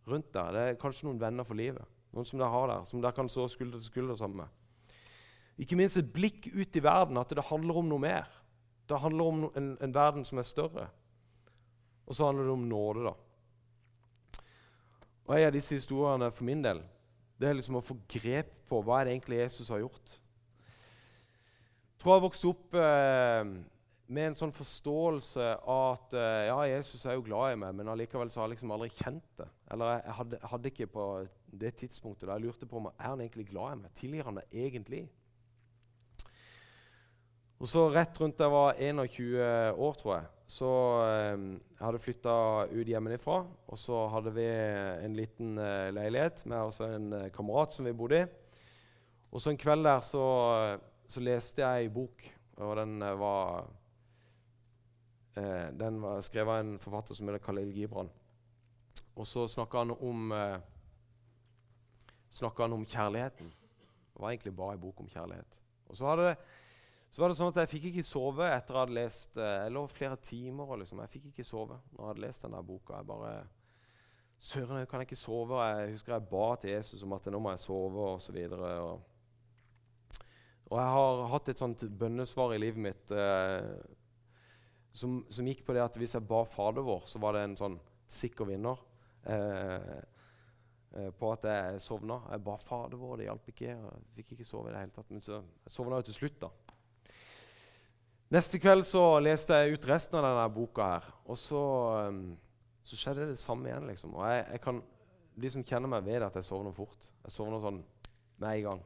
rundt 0.07 0.33
der, 0.33 0.51
det 0.55 0.61
er 0.65 0.81
kanskje 0.81 1.07
noen 1.09 1.21
venner 1.21 1.45
for 1.47 1.59
livet. 1.59 1.85
Noen 2.11 2.27
som 2.27 2.39
dere 2.39 2.51
har 2.51 2.67
der, 2.71 2.87
som 2.87 3.03
dere 3.03 3.15
kan 3.15 3.29
stå 3.29 3.47
skulder 3.51 3.79
til 3.79 3.91
skulder 3.91 4.17
sammen 4.19 4.43
med. 4.43 4.87
Ikke 5.61 5.77
minst 5.77 5.99
et 5.99 6.11
blikk 6.11 6.49
ut 6.49 6.75
i 6.75 6.83
verden, 6.83 7.19
at 7.19 7.29
det 7.35 7.49
handler 7.51 7.83
om 7.83 7.91
noe 7.91 8.01
mer. 8.01 8.31
Det 8.91 8.99
handler 8.99 9.29
om 9.31 9.43
en, 9.55 9.73
en 9.79 9.93
verden 9.95 10.25
som 10.27 10.41
er 10.41 10.47
større. 10.47 10.89
Og 12.05 12.15
så 12.17 12.27
handler 12.27 12.49
det 12.49 12.55
om 12.57 12.65
nåde, 12.67 13.05
da. 13.07 13.13
Og 15.29 15.37
En 15.37 15.47
av 15.47 15.53
disse 15.55 15.77
historiene 15.77 16.27
for 16.31 16.43
min 16.43 16.63
del 16.63 16.81
det 17.41 17.49
er 17.49 17.55
liksom 17.57 17.79
å 17.79 17.85
få 17.85 17.95
grep 18.11 18.51
på 18.69 18.81
hva 18.85 18.99
er 18.99 19.07
det 19.07 19.13
egentlig 19.15 19.39
Jesus 19.39 19.71
har 19.73 19.79
gjort. 19.81 20.11
Jeg 20.11 22.03
tror 22.03 22.13
jeg 22.13 22.23
vokste 22.25 22.51
opp 22.51 22.75
eh, 22.77 23.53
med 24.11 24.27
en 24.27 24.37
sånn 24.37 24.53
forståelse 24.53 25.47
av 25.71 25.85
at 25.95 26.13
eh, 26.19 26.43
ja, 26.51 26.59
Jesus 26.69 27.05
er 27.05 27.15
jo 27.17 27.25
glad 27.25 27.55
i 27.55 27.59
meg, 27.63 27.73
men 27.79 27.89
allikevel 27.89 28.29
så 28.29 28.41
har 28.41 28.49
jeg 28.49 28.57
liksom 28.57 28.75
aldri 28.75 28.91
kjent 28.93 29.25
det. 29.41 29.47
Eller 29.73 29.95
jeg 29.95 30.15
hadde, 30.19 30.41
hadde, 30.51 30.73
ikke 30.73 30.89
på 30.93 31.07
det 31.63 31.73
tidspunktet 31.81 32.27
da 32.27 32.37
jeg 32.37 32.45
lurte 32.45 32.69
på 32.69 32.77
om 32.81 32.91
er 32.91 33.07
han 33.07 33.23
egentlig 33.23 33.47
glad 33.49 33.73
i 33.73 33.81
meg. 33.81 33.95
Tilgir 33.97 34.27
han 34.29 34.37
meg 34.37 34.53
egentlig? 34.65 35.03
Og 37.61 37.69
så 37.69 37.83
Rett 37.93 38.17
rundt 38.17 38.39
jeg 38.41 38.49
var 38.49 38.79
21 38.81 39.35
år, 39.77 39.97
tror 39.99 40.15
jeg, 40.15 40.29
så 40.49 40.69
eh, 41.05 41.41
jeg 41.77 41.83
hadde 41.85 41.99
flytta 42.01 42.35
ut 42.71 42.89
hjemmefra. 42.89 43.35
Og 43.69 43.77
så 43.77 43.99
hadde 44.09 44.31
vi 44.33 44.45
en 44.49 45.13
liten 45.13 45.59
eh, 45.61 45.91
leilighet 45.93 46.41
med 46.49 46.71
oss 46.71 46.79
en 46.81 47.11
eh, 47.13 47.27
kamerat 47.35 47.75
som 47.75 47.85
vi 47.85 47.93
bodde 47.93 48.23
i. 48.23 48.29
Og 49.29 49.43
så 49.43 49.51
en 49.51 49.61
kveld 49.61 49.85
der 49.85 50.01
så, 50.03 50.23
så 51.05 51.21
leste 51.21 51.61
jeg 51.61 51.85
ei 51.85 51.91
bok, 51.93 52.25
og 52.65 52.73
den 52.81 52.95
eh, 53.05 53.19
var 53.21 53.69
eh, 55.37 55.67
Den 55.77 56.01
var 56.01 56.25
skrevet 56.25 56.55
av 56.55 56.63
en 56.63 56.73
forfatter 56.81 57.19
som 57.19 57.29
heter 57.29 57.45
Khalil 57.45 57.69
Gibran. 57.77 58.09
Og 59.13 59.29
så 59.29 59.45
snakka 59.45 59.85
han 59.85 59.93
om 59.99 60.33
eh, 60.33 60.57
han 62.57 62.73
om 62.73 62.89
kjærligheten. 62.89 63.53
Det 63.53 64.25
var 64.25 64.33
egentlig 64.33 64.55
bare 64.57 64.79
ei 64.79 64.81
bok 64.81 65.05
om 65.05 65.13
kjærlighet. 65.13 65.61
Og 65.91 65.99
så 65.99 66.09
hadde 66.09 66.31
det 66.31 66.35
så 67.11 67.21
var 67.21 67.31
det 67.31 67.37
sånn 67.37 67.51
at 67.51 67.57
Jeg 67.59 67.71
fikk 67.73 67.87
ikke 67.89 68.07
sove 68.07 68.45
etter 68.47 68.75
jeg 68.75 68.85
hadde 68.85 68.95
lest 68.95 69.35
eh, 69.35 69.55
Jeg 69.65 69.73
lå 69.75 69.81
flere 69.91 70.17
timer 70.23 70.69
og 70.69 70.79
liksom, 70.79 71.01
jeg 71.03 71.11
fikk 71.11 71.25
ikke 71.31 71.43
sove 71.47 71.75
når 71.91 71.99
jeg 71.99 72.09
hadde 72.13 72.23
lest 72.23 72.45
den 72.45 72.55
der 72.55 72.67
boka. 72.67 72.99
Jeg 73.01 73.09
bare 73.09 73.33
Søren, 74.41 74.79
jeg 74.79 74.87
kan 74.89 75.03
ikke 75.03 75.19
sove. 75.19 75.59
Jeg 75.61 75.91
husker 75.91 76.15
jeg 76.15 76.29
ba 76.31 76.45
til 76.57 76.71
Jesus 76.71 77.03
om 77.05 77.13
at 77.13 77.27
nå 77.29 77.39
må 77.43 77.51
jeg 77.53 77.61
sove 77.61 78.05
osv. 78.15 78.37
Og, 78.57 79.03
og 80.71 80.79
jeg 80.79 80.93
har 80.95 81.21
hatt 81.35 81.51
et 81.51 81.61
sånt 81.61 81.83
bønnesvar 81.99 82.55
i 82.55 82.61
livet 82.63 82.81
mitt 82.81 83.13
eh, 83.13 83.67
som, 84.97 85.19
som, 85.29 85.47
gikk 85.47 85.61
på 85.67 85.75
det 85.77 85.83
at 85.83 85.99
hvis 85.99 86.15
jeg 86.17 86.25
ba 86.27 86.41
Fader 86.49 86.83
vår, 86.83 87.05
så 87.07 87.21
var 87.21 87.37
det 87.37 87.43
en 87.45 87.59
sånn 87.59 87.77
sikker 88.11 88.49
vinner. 88.49 88.81
Eh, 89.29 89.93
eh, 90.97 91.11
på 91.21 91.31
at 91.35 91.45
jeg 91.47 91.85
sovna. 91.85 92.23
Jeg 92.33 92.43
ba 92.49 92.57
Fader 92.59 92.97
vår, 92.97 93.19
det 93.21 93.29
hjalp 93.29 93.53
ikke. 93.53 93.75
Jeg 93.77 94.03
fikk 94.17 94.35
ikke 94.35 94.47
sove 94.49 94.71
i 94.71 94.73
det 94.73 94.81
hele 94.81 94.95
tatt. 94.95 95.13
Men 95.13 95.23
så 95.23 95.43
sovna 95.69 96.01
jo 96.01 96.09
til 96.09 96.17
slutt, 96.17 96.41
da. 96.41 96.51
Neste 98.31 98.61
kveld 98.63 98.85
så 98.87 99.03
leste 99.19 99.57
jeg 99.59 99.75
ut 99.75 99.85
resten 99.89 100.15
av 100.15 100.23
denne 100.23 100.43
boka, 100.55 100.85
her, 100.93 101.07
og 101.27 101.35
så, 101.35 101.61
um, 102.07 102.21
så 102.79 102.95
skjedde 102.95 103.25
det 103.33 103.39
samme 103.41 103.67
igjen. 103.67 103.89
liksom. 103.91 104.13
Og 104.15 104.23
jeg, 104.23 104.45
jeg 104.53 104.61
kan, 104.63 104.79
De 105.41 105.49
som 105.49 105.63
kjenner 105.63 105.89
meg, 105.91 106.05
vet 106.05 106.23
at 106.23 106.35
jeg 106.35 106.45
sovner 106.47 106.73
fort. 106.75 107.07
Jeg 107.23 107.33
sovner 107.33 107.59
sånn 107.63 107.81
med 108.39 108.49
en 108.51 108.63
gang. 108.65 108.81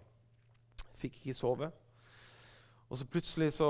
Fikk 0.97 1.19
ikke 1.19 1.38
sove. 1.38 1.69
Og 2.86 2.97
så 2.97 3.08
plutselig 3.10 3.51
så 3.58 3.69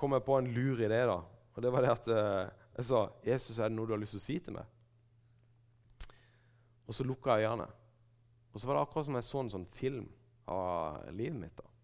kom 0.00 0.16
jeg 0.16 0.24
på 0.24 0.38
en 0.38 0.48
lur 0.52 0.80
idé. 0.80 1.02
da. 1.08 1.18
Og 1.54 1.62
det 1.62 1.72
var 1.72 1.84
det 1.84 1.92
at 1.92 2.08
uh, 2.08 2.48
jeg 2.76 2.84
sa 2.84 3.02
'Jesus, 3.24 3.58
er 3.58 3.68
det 3.68 3.76
noe 3.76 3.86
du 3.86 3.92
har 3.92 4.00
lyst 4.00 4.16
til 4.16 4.20
å 4.20 4.26
si 4.26 4.38
til 4.38 4.56
meg?' 4.56 4.72
Og 6.88 6.94
så 6.94 7.04
lukka 7.04 7.38
jeg 7.38 7.48
øynene. 7.50 7.68
Og 8.52 8.60
så 8.60 8.66
var 8.66 8.74
det 8.74 8.82
akkurat 8.82 9.06
som 9.06 9.14
jeg 9.14 9.24
så 9.24 9.40
en 9.40 9.50
sånn 9.50 9.66
film 9.66 10.08
av 10.48 11.08
livet 11.12 11.40
mitt. 11.40 11.56
da. 11.56 11.75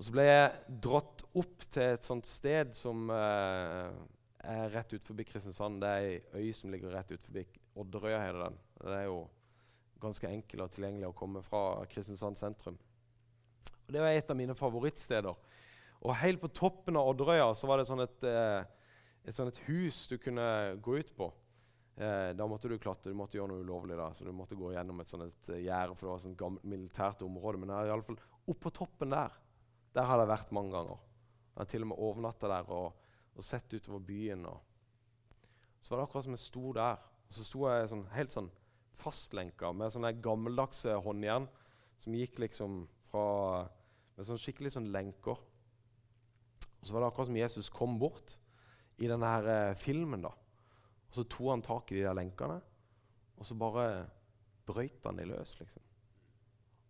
Og 0.00 0.06
Så 0.06 0.14
ble 0.14 0.22
jeg 0.24 0.76
dratt 0.80 1.22
opp 1.36 1.64
til 1.68 1.82
et 1.84 2.06
sånt 2.08 2.24
sted 2.24 2.70
som 2.72 3.10
eh, 3.12 3.90
er 4.48 4.70
rett 4.72 4.94
ut 4.94 5.04
forbi 5.04 5.26
Kristiansand. 5.28 5.82
Det 5.82 5.88
er 5.92 6.06
ei 6.06 6.46
øy 6.46 6.54
som 6.56 6.70
ligger 6.72 6.94
rett 6.94 7.10
ut 7.12 7.20
forbi 7.20 7.42
Odderøya. 7.76 8.22
heter 8.22 8.38
den. 8.46 8.56
Det 8.80 8.94
er 8.96 9.04
jo 9.10 9.18
ganske 10.00 10.30
enkelt 10.30 10.64
og 10.64 10.70
tilgjengelig 10.72 11.10
å 11.10 11.18
komme 11.18 11.42
fra 11.44 11.84
Kristiansand 11.92 12.40
sentrum. 12.40 12.78
Og 13.84 13.92
Det 13.92 14.00
var 14.00 14.14
et 14.14 14.32
av 14.32 14.38
mine 14.38 14.56
favorittsteder. 14.56 15.36
Og 16.00 16.16
Helt 16.16 16.40
på 16.40 16.48
toppen 16.48 16.96
av 16.96 17.10
Odderøya 17.12 17.50
så 17.52 17.68
var 17.68 17.76
det 17.76 17.86
sånn 17.92 18.00
et, 18.06 18.24
eh, 18.24 18.64
et, 19.26 19.36
sånn 19.36 19.52
et 19.52 19.60
hus 19.66 20.06
du 20.08 20.16
kunne 20.16 20.80
gå 20.80 20.96
ut 20.96 21.12
på. 21.12 21.28
Eh, 22.00 22.32
da 22.32 22.48
måtte 22.48 22.72
du 22.72 22.78
klatre, 22.78 23.12
du 23.12 23.20
måtte 23.20 23.36
gjøre 23.36 23.52
noe 23.52 23.68
ulovlig. 23.68 24.00
da, 24.00 24.08
så 24.16 24.24
Du 24.24 24.32
måtte 24.32 24.56
gå 24.56 24.72
gjennom 24.72 25.04
et 25.04 25.12
sånt 25.12 25.52
gjerde, 25.52 25.92
for 25.94 26.06
det 26.06 26.10
var 26.14 26.16
et 26.16 26.38
sånt 26.40 26.64
militært 26.64 27.20
område. 27.20 27.60
Men 27.60 27.68
i 27.68 27.92
alle 27.92 28.00
fall 28.00 28.16
oppå 28.48 28.72
toppen 28.72 29.12
der 29.12 29.36
der 29.94 30.06
har 30.06 30.22
jeg 30.22 30.30
vært 30.30 30.52
mange 30.54 30.72
ganger. 30.74 30.98
Jeg 31.50 31.60
har 31.60 31.70
til 31.72 31.84
og 31.84 31.90
med 31.90 32.02
overnatta 32.06 32.50
der 32.50 32.72
og, 32.72 32.92
og, 33.34 33.44
sett 33.44 33.72
utover 33.74 34.02
byen. 34.06 34.46
Og. 34.46 34.60
Så 35.80 35.90
var 35.90 36.00
det 36.00 36.06
akkurat 36.08 36.26
som 36.26 36.36
jeg 36.36 36.44
sto 36.44 36.72
der, 36.76 37.02
og 37.26 37.34
så 37.34 37.46
sto 37.46 37.66
jeg 37.68 37.90
sånn, 37.90 38.06
helt 38.14 38.34
sånn 38.34 38.50
fastlenka 39.00 39.70
med 39.72 39.92
sånne 39.94 40.12
gammeldagse 40.22 40.96
håndjern 41.04 41.46
som 42.00 42.16
gikk 42.16 42.40
liksom 42.46 42.82
fra 43.10 43.68
Med 44.20 44.26
sånn 44.28 44.36
skikkelig 44.36 44.74
sånn 44.74 44.90
lenker. 44.92 45.38
Og 45.40 46.82
så 46.84 46.92
var 46.92 47.00
det 47.00 47.06
akkurat 47.08 47.28
som 47.30 47.36
Jesus 47.38 47.70
kom 47.72 47.94
bort 47.96 48.34
i 49.00 49.08
denne 49.08 49.24
her, 49.24 49.46
eh, 49.48 49.74
filmen. 49.74 50.20
da. 50.20 50.28
Og 51.08 51.14
så 51.14 51.24
tok 51.24 51.48
han 51.48 51.62
tak 51.62 51.92
i 51.92 51.94
de 51.94 52.02
der 52.02 52.18
lenkene, 52.18 52.60
og 53.38 53.46
så 53.46 53.56
bare 53.56 54.10
brøyt 54.66 55.06
han 55.06 55.16
de 55.16 55.24
løs. 55.24 55.58
liksom. 55.58 55.82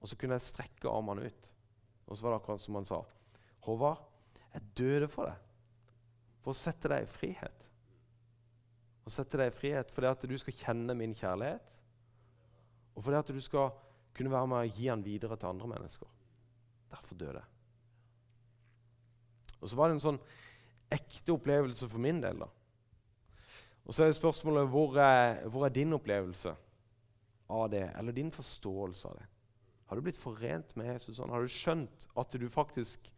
Og 0.00 0.08
så 0.08 0.16
kunne 0.16 0.34
jeg 0.34 0.48
strekke 0.48 0.90
armene 0.90 1.26
ut. 1.26 1.52
Og 2.10 2.18
så 2.18 2.26
var 2.26 2.34
det 2.34 2.40
akkurat 2.40 2.62
som 2.62 2.74
han 2.74 2.88
sa. 2.88 3.00
Håvard, 3.64 4.02
jeg 4.50 4.62
døde 4.76 5.08
for 5.08 5.30
deg. 5.30 5.48
For 6.42 6.52
å 6.52 6.58
sette 6.58 6.90
deg 6.90 7.04
i 7.06 7.10
frihet. 7.10 7.68
Å 9.06 9.12
sette 9.14 9.38
deg 9.38 9.52
i 9.52 9.54
frihet 9.54 9.92
fordi 9.94 10.10
at 10.10 10.26
du 10.26 10.36
skal 10.40 10.56
kjenne 10.56 10.96
min 10.98 11.14
kjærlighet. 11.16 11.76
Og 12.96 13.04
fordi 13.06 13.20
at 13.20 13.32
du 13.32 13.40
skal 13.44 13.70
kunne 14.16 14.32
være 14.32 14.50
med 14.50 14.58
å 14.58 14.74
gi 14.74 14.88
den 14.90 15.04
videre 15.06 15.38
til 15.38 15.52
andre 15.52 15.70
mennesker. 15.70 16.10
Derfor 16.90 17.20
døde 17.20 17.38
jeg. 17.38 17.50
Og 19.60 19.68
så 19.70 19.76
var 19.78 19.88
det 19.88 19.98
en 19.98 20.06
sånn 20.08 20.22
ekte 20.90 21.36
opplevelse 21.36 21.86
for 21.88 22.02
min 22.02 22.18
del. 22.22 22.42
da. 22.42 22.48
Og 23.86 23.94
så 23.94 24.04
er 24.04 24.16
spørsmålet 24.16 24.68
hvor 24.72 24.96
er, 24.98 25.44
hvor 25.48 25.66
er 25.66 25.74
din 25.74 25.94
opplevelse 25.94 26.54
av 27.50 27.68
det, 27.70 27.86
eller 27.98 28.16
din 28.16 28.32
forståelse 28.34 29.08
av 29.08 29.20
det? 29.20 29.28
Har 29.90 29.98
du 29.98 30.04
blitt 30.06 30.20
forent 30.20 30.76
med 30.78 30.86
Jesus? 30.86 31.18
Har 31.18 31.42
du 31.42 31.50
skjønt 31.50 32.04
at 32.14 32.34
du 32.38 32.46
faktisk 32.46 33.08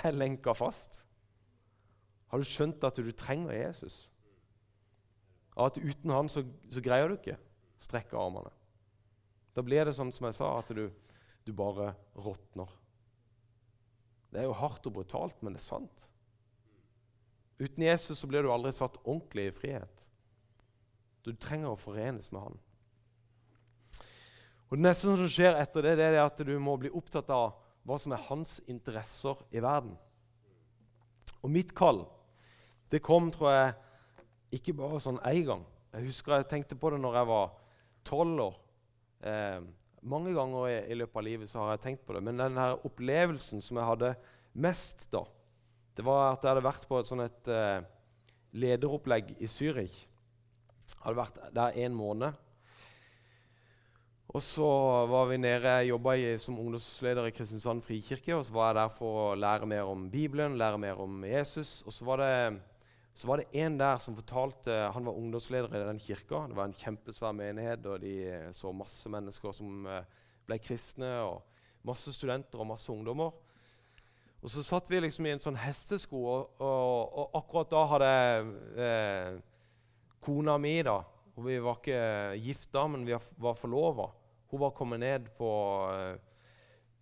er 0.00 0.16
lenka 0.16 0.54
fast? 0.56 1.02
Har 2.32 2.40
du 2.40 2.48
skjønt 2.48 2.84
at 2.88 2.96
du 2.96 3.10
trenger 3.12 3.52
Jesus? 3.52 4.06
At 5.60 5.76
uten 5.76 6.14
han 6.16 6.32
så, 6.32 6.40
så 6.72 6.80
greier 6.80 7.12
du 7.12 7.18
ikke 7.18 7.36
strekke 7.84 8.16
armene. 8.16 8.48
Da 9.52 9.60
blir 9.64 9.84
det 9.84 9.92
sånn 9.96 10.12
som 10.12 10.24
jeg 10.30 10.38
sa, 10.38 10.54
at 10.56 10.72
du, 10.72 10.88
du 11.44 11.52
bare 11.56 11.92
råtner. 12.16 12.72
Det 14.32 14.40
er 14.40 14.48
jo 14.48 14.56
hardt 14.56 14.88
og 14.88 14.96
brutalt, 14.96 15.44
men 15.44 15.52
det 15.52 15.60
er 15.60 15.68
sant. 15.68 16.06
Uten 17.60 17.84
Jesus 17.84 18.24
så 18.24 18.28
blir 18.28 18.44
du 18.44 18.50
aldri 18.52 18.72
satt 18.72 18.96
ordentlig 19.04 19.50
i 19.50 19.56
frihet. 19.60 20.08
Du 21.28 21.34
trenger 21.36 21.72
å 21.72 21.80
forenes 21.80 22.32
med 22.32 22.40
han. 22.40 22.58
Og 24.66 24.76
Det 24.76 24.82
neste 24.82 25.14
som 25.14 25.30
skjer 25.30 25.58
etter 25.60 25.84
det, 25.86 25.94
det 26.00 26.10
er 26.10 26.24
at 26.24 26.42
du 26.42 26.56
må 26.58 26.74
bli 26.80 26.90
opptatt 26.90 27.30
av 27.30 27.54
hva 27.86 27.98
som 28.02 28.12
er 28.16 28.24
hans 28.26 28.58
interesser 28.66 29.38
i 29.54 29.62
verden. 29.62 29.94
Og 31.42 31.52
mitt 31.54 31.74
kall 31.76 32.02
det 32.90 33.02
kom, 33.02 33.30
tror 33.34 33.50
jeg, 33.50 33.72
ikke 34.58 34.76
bare 34.78 35.00
sånn 35.02 35.18
én 35.26 35.42
gang. 35.46 35.64
Jeg 35.94 36.06
husker 36.06 36.36
jeg 36.36 36.48
tenkte 36.50 36.78
på 36.78 36.92
det 36.92 37.00
når 37.02 37.18
jeg 37.18 37.28
var 37.30 37.48
tolv 38.06 38.42
år. 38.44 38.56
Eh, 39.26 39.58
mange 40.06 40.34
ganger 40.36 40.68
i, 40.70 40.76
i, 40.92 40.98
løpet 40.98 41.18
av 41.18 41.26
livet 41.26 41.50
så 41.50 41.64
har 41.64 41.74
jeg 41.74 41.82
tenkt 41.86 42.04
på 42.06 42.14
det. 42.14 42.22
Men 42.26 42.38
den 42.42 42.60
her 42.60 42.78
opplevelsen 42.86 43.62
som 43.64 43.80
jeg 43.80 43.90
hadde 43.90 44.12
mest 44.62 45.08
da, 45.12 45.24
det 45.96 46.04
var 46.06 46.34
at 46.34 46.44
jeg 46.44 46.52
hadde 46.52 46.66
vært 46.66 46.86
på 46.86 47.00
et 47.00 47.10
sånn 47.10 47.24
et 47.24 47.50
eh, 47.50 47.80
lederopplegg 48.56 49.34
i 49.40 49.50
Zürich. 49.50 50.04
Jeg 50.06 51.02
hadde 51.02 51.18
vært 51.18 51.40
der 51.56 51.80
en 51.86 51.96
måned. 51.96 52.45
Og 54.36 54.42
så 54.44 54.66
var 55.08 55.30
vi 55.30 55.38
nede, 55.40 55.70
jobba 55.88 56.12
som 56.36 56.58
ungdomsleder 56.60 57.24
i 57.24 57.32
Kristiansand 57.32 57.80
frikirke. 57.80 58.34
og 58.36 58.44
Så 58.44 58.52
var 58.52 58.66
jeg 58.68 58.76
der 58.76 58.90
for 58.92 59.20
å 59.20 59.34
lære 59.34 59.68
mer 59.70 59.88
om 59.88 60.10
Bibelen, 60.12 60.58
lære 60.60 60.76
mer 60.76 60.98
om 61.00 61.22
Jesus. 61.24 61.78
Og 61.86 61.94
så 61.96 62.04
var 62.04 62.20
det, 62.20 62.58
så 63.16 63.30
var 63.30 63.40
det 63.40 63.46
en 63.56 63.78
der 63.80 63.96
som 63.96 64.16
fortalte 64.18 64.90
Han 64.92 65.06
var 65.08 65.16
ungdomsleder 65.16 65.72
i 65.72 65.86
den 65.86 65.98
kirka. 65.98 66.42
Det 66.50 66.56
var 66.56 66.68
en 66.68 66.76
kjempesvær 66.76 67.32
menighet, 67.32 67.86
og 67.86 68.00
de 68.00 68.12
så 68.52 68.74
masse 68.76 69.08
mennesker 69.08 69.56
som 69.56 69.86
eh, 69.86 70.04
ble 70.44 70.60
kristne. 70.60 71.14
og 71.24 71.40
Masse 71.88 72.12
studenter 72.12 72.60
og 72.60 72.68
masse 72.74 72.92
ungdommer. 72.92 73.32
Og 74.42 74.52
så 74.52 74.62
satt 74.62 74.90
vi 74.90 75.00
liksom 75.00 75.30
i 75.30 75.32
en 75.32 75.40
sånn 75.40 75.56
hestesko, 75.56 76.26
og, 76.34 76.60
og, 76.60 77.16
og 77.22 77.40
akkurat 77.40 77.72
da 77.72 77.86
hadde 77.94 78.12
eh, 78.84 79.32
kona 80.20 80.60
mi 80.60 80.76
da, 80.84 81.00
og 81.36 81.44
Vi 81.44 81.58
var 81.60 81.80
ikke 81.80 82.36
gifta, 82.36 82.86
men 82.88 83.08
vi 83.08 83.16
var 83.40 83.56
forlova. 83.56 84.10
Hun 84.50 84.62
var 84.62 84.74
kommet 84.76 85.00
ned, 85.02 85.30
på, 85.36 85.50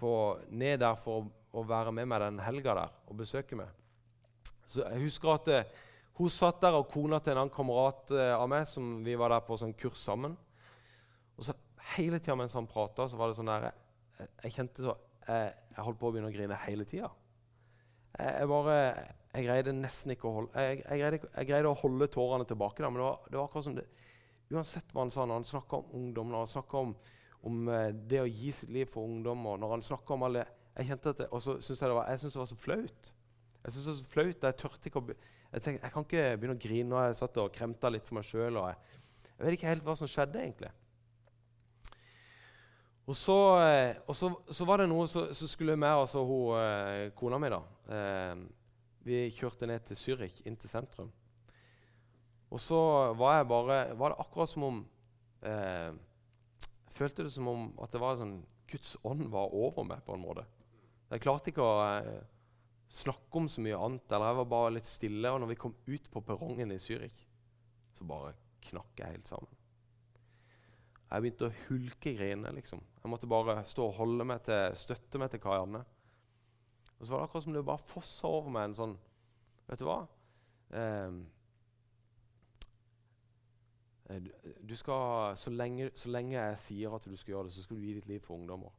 på, 0.00 0.12
ned 0.48 0.80
der 0.80 0.96
for 1.00 1.22
å, 1.22 1.32
å, 1.54 1.64
være 1.68 1.92
med 1.92 2.08
meg 2.08 2.22
den 2.24 2.40
helga 2.44 2.76
der 2.78 2.94
og 3.08 3.18
besøke 3.18 3.58
meg. 3.58 3.72
Så 4.66 4.84
jeg 4.86 5.02
husker 5.04 5.34
at 5.34 5.50
eh, 5.52 5.74
Hun 6.14 6.30
satt 6.30 6.60
der, 6.62 6.76
og 6.78 6.86
kona 6.88 7.18
til 7.18 7.34
en 7.34 7.42
annen 7.42 7.52
kamerat 7.52 8.12
eh, 8.14 8.32
av 8.32 8.46
meg 8.48 8.68
som 8.70 9.02
vi 9.04 9.16
var 9.18 9.34
der 9.34 9.42
på 9.44 9.58
sånn 9.58 9.74
kurs 9.76 9.98
sammen. 9.98 10.36
Og 11.36 11.48
så 11.48 11.56
Hele 11.94 12.16
tida 12.16 12.36
mens 12.38 12.54
han 12.56 12.64
prata, 12.70 13.04
så 13.10 13.18
var 13.20 13.28
det 13.28 13.36
sånn 13.36 13.50
der 13.50 13.66
jeg, 13.66 14.28
jeg, 14.44 14.52
kjente 14.54 14.86
så 14.86 14.94
jeg, 15.26 15.50
jeg, 15.52 15.82
holdt 15.84 15.98
på 16.00 16.08
å 16.08 16.14
begynne 16.14 16.30
å 16.30 16.32
grine 16.32 16.56
hele 16.62 16.86
tida. 16.88 17.10
Jeg, 18.14 18.30
jeg, 18.30 18.48
bare 18.48 18.78
Jeg 19.34 19.44
greide 19.48 19.74
nesten 19.76 20.14
ikke 20.14 20.30
å 20.30 20.32
holde 20.38 20.64
Jeg, 20.64 20.80
greide, 20.86 21.18
greide, 21.44 21.68
å 21.68 21.76
holde 21.76 22.08
tårene 22.14 22.46
tilbake, 22.48 22.80
da, 22.80 22.88
men 22.88 23.02
det 23.02 23.08
var, 23.08 23.28
det 23.28 23.40
var 23.40 23.50
akkurat 23.50 23.66
som 23.66 23.76
det, 23.76 23.84
Uansett 24.54 24.92
hva 24.92 25.04
han 25.04 25.12
sa 25.12 25.24
når 25.24 25.40
han 25.40 25.46
snakka 25.48 25.80
om 25.80 25.92
ungdom, 25.98 26.30
når 26.30 26.44
han 26.44 26.50
snakka 26.52 26.82
om, 26.86 26.90
om 27.44 27.68
uh, 27.68 27.90
det 27.92 28.22
å 28.22 28.28
gi 28.28 28.52
sitt 28.56 28.72
liv 28.72 28.88
for 28.90 29.06
ungdom, 29.06 29.46
og 29.50 29.60
når 29.60 29.76
han 29.76 29.86
om 30.16 30.28
alle 30.28 30.46
jeg 30.74 30.88
kjente 30.88 31.12
at 31.12 31.18
det, 31.22 31.26
Og 31.30 31.42
så 31.42 31.52
syntes 31.60 31.80
jeg, 31.80 31.88
det 31.88 31.96
var, 31.96 32.08
jeg 32.10 32.20
synes 32.20 32.32
det 32.32 32.40
var 32.40 32.50
så 32.50 32.56
flaut. 32.58 33.10
Jeg 33.64 33.72
synes 33.72 33.84
det 33.84 33.92
var 33.92 33.98
så 33.98 34.10
flaut. 34.10 34.46
Jeg 34.48 34.56
tørte 34.58 34.88
ikke 34.90 35.00
å 35.00 35.14
jeg, 35.54 35.62
tenkte, 35.62 35.86
jeg 35.86 35.92
kan 35.94 36.06
ikke 36.06 36.22
begynne 36.34 36.56
å 36.56 36.62
grine 36.64 36.90
nå. 36.90 37.02
Jeg 37.04 37.18
satt 37.20 37.36
og 37.38 37.52
kremta 37.54 37.90
litt 37.92 38.02
for 38.02 38.18
meg 38.18 38.26
sjøl. 38.26 38.58
Jeg, 38.58 38.96
jeg 39.28 39.46
vet 39.46 39.56
ikke 39.56 39.68
helt 39.70 39.84
hva 39.86 39.94
som 39.98 40.10
skjedde, 40.10 40.40
egentlig. 40.42 40.70
Og 43.04 43.16
så, 43.20 43.36
eh, 43.60 44.00
og 44.08 44.16
så, 44.16 44.30
så 44.50 44.66
var 44.66 44.80
det 44.80 44.88
noe 44.90 45.04
så, 45.10 45.26
så 45.36 45.46
skulle 45.46 45.76
meg 45.78 45.92
og 45.92 46.06
altså, 46.06 46.24
hun, 46.24 46.56
eh, 46.58 47.10
kona 47.14 47.38
mi 47.38 47.50
da, 47.52 47.60
eh, 47.92 48.44
Vi 49.04 49.20
kjørte 49.36 49.68
ned 49.68 49.84
til 49.84 50.00
Zürich, 50.00 50.40
inn 50.48 50.56
til 50.56 50.72
sentrum. 50.72 51.12
Og 52.50 52.60
så 52.60 52.80
var 53.18 53.36
jeg 53.36 53.48
bare 53.50 53.78
Var 53.98 54.14
det 54.14 54.20
akkurat 54.24 54.50
som 54.50 54.64
om 54.70 54.80
eh, 55.44 55.92
Følte 56.94 57.26
det 57.26 57.32
som 57.34 57.48
om 57.50 57.66
at 57.82 57.94
det 57.94 58.02
var 58.02 58.18
sånn 58.20 58.38
Guds 58.70 58.94
ånd 59.06 59.26
var 59.32 59.52
over 59.54 59.86
meg 59.86 60.04
på 60.06 60.14
en 60.14 60.22
måte. 60.22 60.44
Jeg 61.10 61.22
klarte 61.22 61.50
ikke 61.50 61.64
å 61.66 61.82
eh, 61.98 62.22
snakke 62.90 63.40
om 63.40 63.48
så 63.50 63.62
mye 63.64 63.78
annet. 63.78 64.06
eller 64.08 64.30
Jeg 64.30 64.38
var 64.40 64.48
bare 64.50 64.72
litt 64.76 64.88
stille. 64.88 65.32
Og 65.32 65.42
når 65.42 65.52
vi 65.52 65.58
kom 65.60 65.74
ut 65.86 66.08
på 66.10 66.22
perrongen 66.26 66.72
i 66.72 66.80
Zürich, 66.80 67.20
så 67.94 68.06
bare 68.08 68.32
knakk 68.64 69.02
jeg 69.02 69.18
helt 69.18 69.30
sammen. 69.30 69.60
Jeg 71.10 71.22
begynte 71.22 71.50
å 71.50 71.56
hulke 71.68 72.14
grine. 72.16 72.54
Liksom. 72.56 72.82
Jeg 73.02 73.12
måtte 73.12 73.30
bare 73.30 73.60
stå 73.68 73.88
og 73.90 73.98
holde 74.00 74.26
meg 74.26 74.42
til, 74.48 74.78
støtte 74.78 75.20
meg 75.20 75.30
til 75.34 75.42
Karianne. 75.44 75.84
Og 76.94 77.04
så 77.04 77.12
var 77.12 77.22
det 77.22 77.28
akkurat 77.28 77.46
som 77.46 77.54
det 77.54 77.66
bare 77.68 77.90
fossa 77.90 78.30
over 78.30 78.54
meg 78.54 78.70
en 78.70 78.78
sånn 78.78 78.96
Vet 79.64 79.80
du 79.80 79.86
hva? 79.88 80.02
Du 80.68 81.22
skal, 84.76 85.36
så 85.36 85.50
lenge, 85.50 85.90
så 85.96 86.10
lenge, 86.12 86.36
jeg 86.36 86.58
sier 86.60 86.96
at 86.96 87.06
du 87.08 87.16
skal 87.16 87.36
gjøre 87.36 87.48
det, 87.48 87.54
så 87.54 87.64
skal 87.64 87.78
du 87.78 87.86
gi 87.86 87.94
ditt 87.96 88.08
liv 88.10 88.20
for 88.20 88.36
ungdommer. 88.36 88.74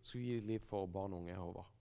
Så 0.00 0.12
skal 0.12 0.20
du 0.20 0.26
gi 0.26 0.38
ditt 0.38 0.48
liv 0.48 0.64
for 0.64 0.88
barn 0.88 1.12
og 1.12 1.24
unge. 1.24 1.36
Håvard. 1.36 1.76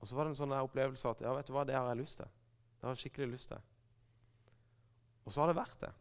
Og 0.00 0.08
så 0.08 0.16
var 0.16 0.26
det 0.26 0.34
en 0.34 0.40
sånn 0.40 0.56
opplevelse 0.58 1.12
at 1.14 1.22
ja, 1.24 1.32
vet 1.36 1.48
du 1.48 1.54
hva, 1.54 1.64
det 1.66 1.76
har 1.76 1.88
jeg 1.92 2.02
lyst 2.02 2.20
til. 2.20 2.32
Det 2.76 2.84
har 2.86 2.96
jeg 2.96 3.04
skikkelig 3.04 3.32
lyst 3.32 3.52
til. 3.52 3.62
Og 5.26 5.34
så 5.34 5.42
har 5.42 5.50
det 5.50 5.58
vært 5.58 5.80
det. 5.82 5.92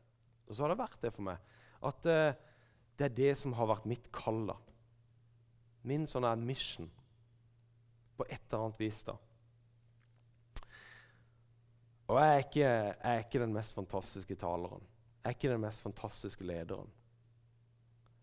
Og 0.45 0.53
så 0.53 0.65
har 0.65 0.73
det 0.73 0.81
vært 0.81 0.99
det 1.01 1.11
for 1.13 1.25
meg. 1.25 1.53
At 1.85 2.09
uh, 2.09 2.55
det 2.97 3.07
er 3.07 3.15
det 3.17 3.31
som 3.39 3.55
har 3.57 3.69
vært 3.69 3.87
mitt 3.89 4.09
kall. 4.13 4.49
Min 5.85 6.05
sånn 6.09 6.27
mission. 6.45 6.89
På 8.17 8.27
et 8.27 8.41
eller 8.49 8.67
annet 8.67 8.81
vis. 8.83 9.03
da. 9.07 9.15
Og 12.05 12.19
jeg 12.21 12.33
er, 12.33 12.43
ikke, 12.43 12.67
jeg 12.67 13.15
er 13.15 13.23
ikke 13.23 13.41
den 13.41 13.55
mest 13.55 13.73
fantastiske 13.73 14.37
taleren. 14.37 14.83
Er 15.25 15.33
ikke 15.33 15.49
den 15.49 15.63
mest 15.63 15.81
fantastiske 15.81 16.45
lederen. 16.45 16.91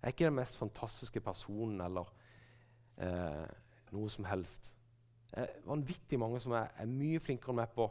Er 0.02 0.14
ikke 0.14 0.28
den 0.28 0.38
mest 0.38 0.58
fantastiske 0.58 1.20
personen 1.20 1.80
eller 1.82 2.08
eh, 2.98 3.50
noe 3.92 4.10
som 4.10 4.26
helst 4.26 4.72
Det 5.32 5.44
er 5.44 5.60
vanvittig 5.66 6.18
mange 6.20 6.40
som 6.42 6.54
er, 6.58 6.70
er 6.76 6.88
mye 6.90 7.20
flinkere 7.22 7.54
enn 7.54 7.60
meg 7.62 7.74
på 7.74 7.86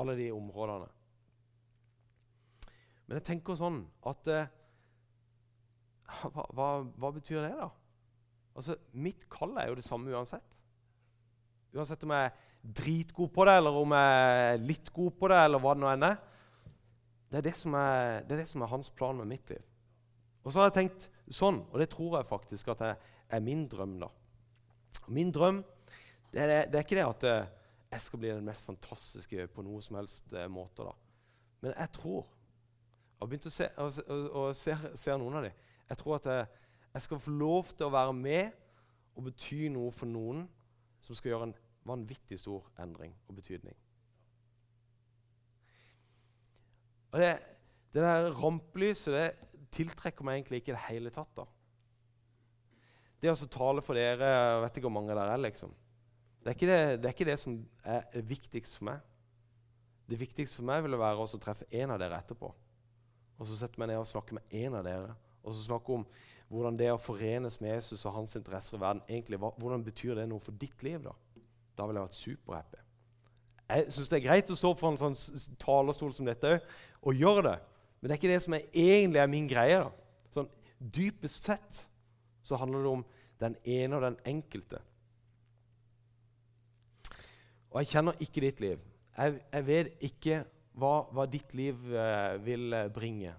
alle 0.00 0.14
de 0.16 0.30
områdene. 0.32 0.88
Men 3.06 3.18
jeg 3.18 3.26
tenker 3.28 3.58
sånn 3.58 3.82
at 4.08 4.30
eh, 4.32 4.48
hva, 6.32 6.46
hva, 6.56 6.68
hva, 6.96 7.10
betyr 7.14 7.42
det, 7.44 7.52
da? 7.58 7.68
Altså, 8.56 8.78
Mitt 8.96 9.26
kall 9.30 9.54
er 9.60 9.70
jo 9.70 9.76
det 9.78 9.84
samme 9.86 10.14
uansett. 10.14 10.56
Uansett 11.76 12.06
om 12.06 12.14
jeg 12.16 12.30
er 12.30 12.40
dritgod 12.80 13.30
på 13.34 13.44
det, 13.46 13.58
eller 13.60 13.78
om 13.78 13.92
jeg 13.94 14.40
er 14.46 14.64
litt 14.64 14.90
god 14.94 15.18
på 15.20 15.30
det, 15.30 15.42
eller 15.44 15.62
hva 15.62 15.74
det 15.76 15.84
nå 15.84 15.90
enn 15.92 16.08
er. 16.08 16.16
Det 17.36 17.42
er 17.42 17.50
det, 17.50 17.66
er, 17.76 18.22
det 18.24 18.32
er 18.32 18.40
det 18.40 18.48
som 18.48 18.62
er 18.64 18.70
hans 18.72 18.88
plan 18.90 19.16
med 19.18 19.28
mitt 19.28 19.50
liv. 19.50 19.60
Og 20.40 20.52
så 20.52 20.62
har 20.62 20.70
jeg 20.70 20.76
tenkt 20.78 21.10
sånn, 21.28 21.58
og 21.68 21.82
det 21.82 21.90
tror 21.92 22.14
jeg 22.16 22.28
faktisk 22.28 22.70
at 22.72 22.80
det 22.80 22.92
er 23.28 23.42
min 23.44 23.66
drøm. 23.68 23.98
da. 24.00 24.08
Min 25.12 25.32
drøm 25.34 25.58
det 26.32 26.40
er, 26.40 26.70
det 26.70 26.78
er, 26.78 26.84
ikke 26.84 26.96
det 26.96 27.04
at 27.04 27.26
uh, 27.28 27.50
jeg 27.92 28.00
skal 28.06 28.22
bli 28.22 28.30
den 28.30 28.48
mest 28.48 28.64
fantastiske 28.64 29.48
på 29.52 29.64
noe 29.66 29.82
som 29.84 29.98
helst 30.00 30.32
uh, 30.32 30.46
måte. 30.48 30.86
da. 30.86 30.94
Men 31.60 31.74
jeg 31.76 31.92
tror 31.98 32.24
Jeg 32.24 33.20
har 33.20 33.28
begynt 33.28 33.48
å 33.48 33.52
se, 33.52 33.68
og, 33.80 34.00
og, 34.08 34.48
ser, 34.56 34.88
ser, 34.96 35.20
noen 35.20 35.36
av 35.36 35.44
dem. 35.46 35.60
Jeg 35.88 36.00
tror 36.00 36.16
at 36.16 36.26
jeg, 36.28 36.48
jeg, 36.94 37.02
skal 37.02 37.20
få 37.20 37.36
lov 37.36 37.70
til 37.72 37.86
å 37.86 37.92
være 37.92 38.16
med 38.16 38.50
og 39.16 39.28
bety 39.28 39.70
noe 39.72 39.92
for 39.92 40.08
noen 40.08 40.42
som 41.04 41.16
skal 41.16 41.34
gjøre 41.34 41.50
en 41.50 41.54
vanvittig 41.88 42.40
stor 42.40 42.64
endring 42.80 43.14
og 43.28 43.38
betydning. 43.38 43.76
Og 47.12 47.22
det, 47.22 47.32
det 47.94 48.04
der 48.04 48.30
rampelyset 48.36 49.14
det 49.14 49.26
tiltrekker 49.76 50.26
meg 50.26 50.40
egentlig 50.40 50.62
ikke 50.62 50.72
i 50.72 50.76
det 50.76 50.86
hele 50.88 51.12
tatt. 51.14 51.32
da. 51.36 51.46
Det 53.22 53.32
å 53.32 53.48
tale 53.50 53.82
for 53.82 53.96
dere 53.96 54.28
Jeg 54.28 54.62
vet 54.62 54.78
ikke 54.78 54.88
hvor 54.88 54.98
mange 54.98 55.14
dere 55.16 55.34
er. 55.34 55.42
liksom. 55.42 55.74
Det 56.44 56.52
er, 56.52 56.58
det, 56.60 57.02
det 57.02 57.08
er, 57.08 57.14
ikke 57.14 57.26
det, 57.26 57.38
som 57.42 57.58
er 57.82 58.22
viktigst 58.22 58.78
for 58.78 58.90
meg. 58.92 59.00
Det 60.06 60.20
viktigste 60.20 60.60
for 60.60 60.68
meg 60.68 60.84
ville 60.84 61.00
være 61.00 61.24
å 61.24 61.40
treffe 61.42 61.66
en 61.74 61.90
av 61.90 61.98
dere 61.98 62.20
etterpå. 62.22 62.52
Og 63.36 63.48
så 63.48 63.56
sette 63.58 63.80
meg 63.80 63.90
ned 63.90 63.98
og 63.98 64.06
snakke 64.08 64.36
med 64.36 64.54
en 64.54 64.78
av 64.78 64.86
dere. 64.86 65.16
Og 65.42 65.54
så 65.54 65.66
snakke 65.66 65.96
om 65.96 66.06
hvordan 66.46 66.78
det 66.78 66.92
å 66.92 67.00
forenes 67.02 67.58
med 67.60 67.74
Jesus 67.74 68.04
og 68.06 68.14
hans 68.14 68.36
interesser 68.38 68.78
i 68.78 68.80
verden 68.80 69.02
egentlig, 69.08 69.40
hvordan 69.42 69.82
betyr 69.84 70.14
det 70.20 70.28
noe 70.30 70.42
for 70.42 70.54
ditt 70.54 70.86
liv. 70.86 71.02
Da 71.02 71.16
Da 71.76 71.86
ville 71.86 72.00
jeg 72.00 72.08
vært 72.08 72.20
superhappy. 72.22 72.85
Jeg 73.66 73.90
syns 73.90 74.10
det 74.10 74.18
er 74.20 74.26
greit 74.28 74.50
å 74.52 74.58
stå 74.58 74.72
på 74.78 74.90
en 74.92 74.98
sånn 75.00 75.16
talerstol 75.62 76.12
som 76.14 76.28
dette 76.28 76.58
og 77.02 77.18
gjøre 77.18 77.46
det. 77.48 77.56
Men 77.98 78.08
det 78.08 78.14
er 78.14 78.20
ikke 78.20 78.34
det 78.34 78.42
som 78.44 78.54
er 78.54 78.66
egentlig 78.70 79.22
er 79.22 79.30
min 79.30 79.48
greie. 79.50 79.78
da. 79.82 79.90
Sånn, 80.34 80.50
dypest 80.78 81.48
sett 81.48 81.80
så 82.46 82.58
handler 82.60 82.84
det 82.84 82.92
om 82.92 83.06
den 83.42 83.56
ene 83.66 83.98
og 83.98 84.04
den 84.06 84.18
enkelte. 84.36 84.78
Og 87.72 87.82
jeg 87.82 87.90
kjenner 87.96 88.22
ikke 88.22 88.44
ditt 88.44 88.62
liv. 88.62 88.84
Jeg, 89.16 89.40
jeg 89.52 89.66
vet 89.66 90.06
ikke 90.06 90.38
hva, 90.76 90.94
hva 91.12 91.26
ditt 91.28 91.56
liv 91.56 91.80
eh, 91.92 92.36
vil 92.44 92.72
eh, 92.76 92.88
bringe. 92.92 93.32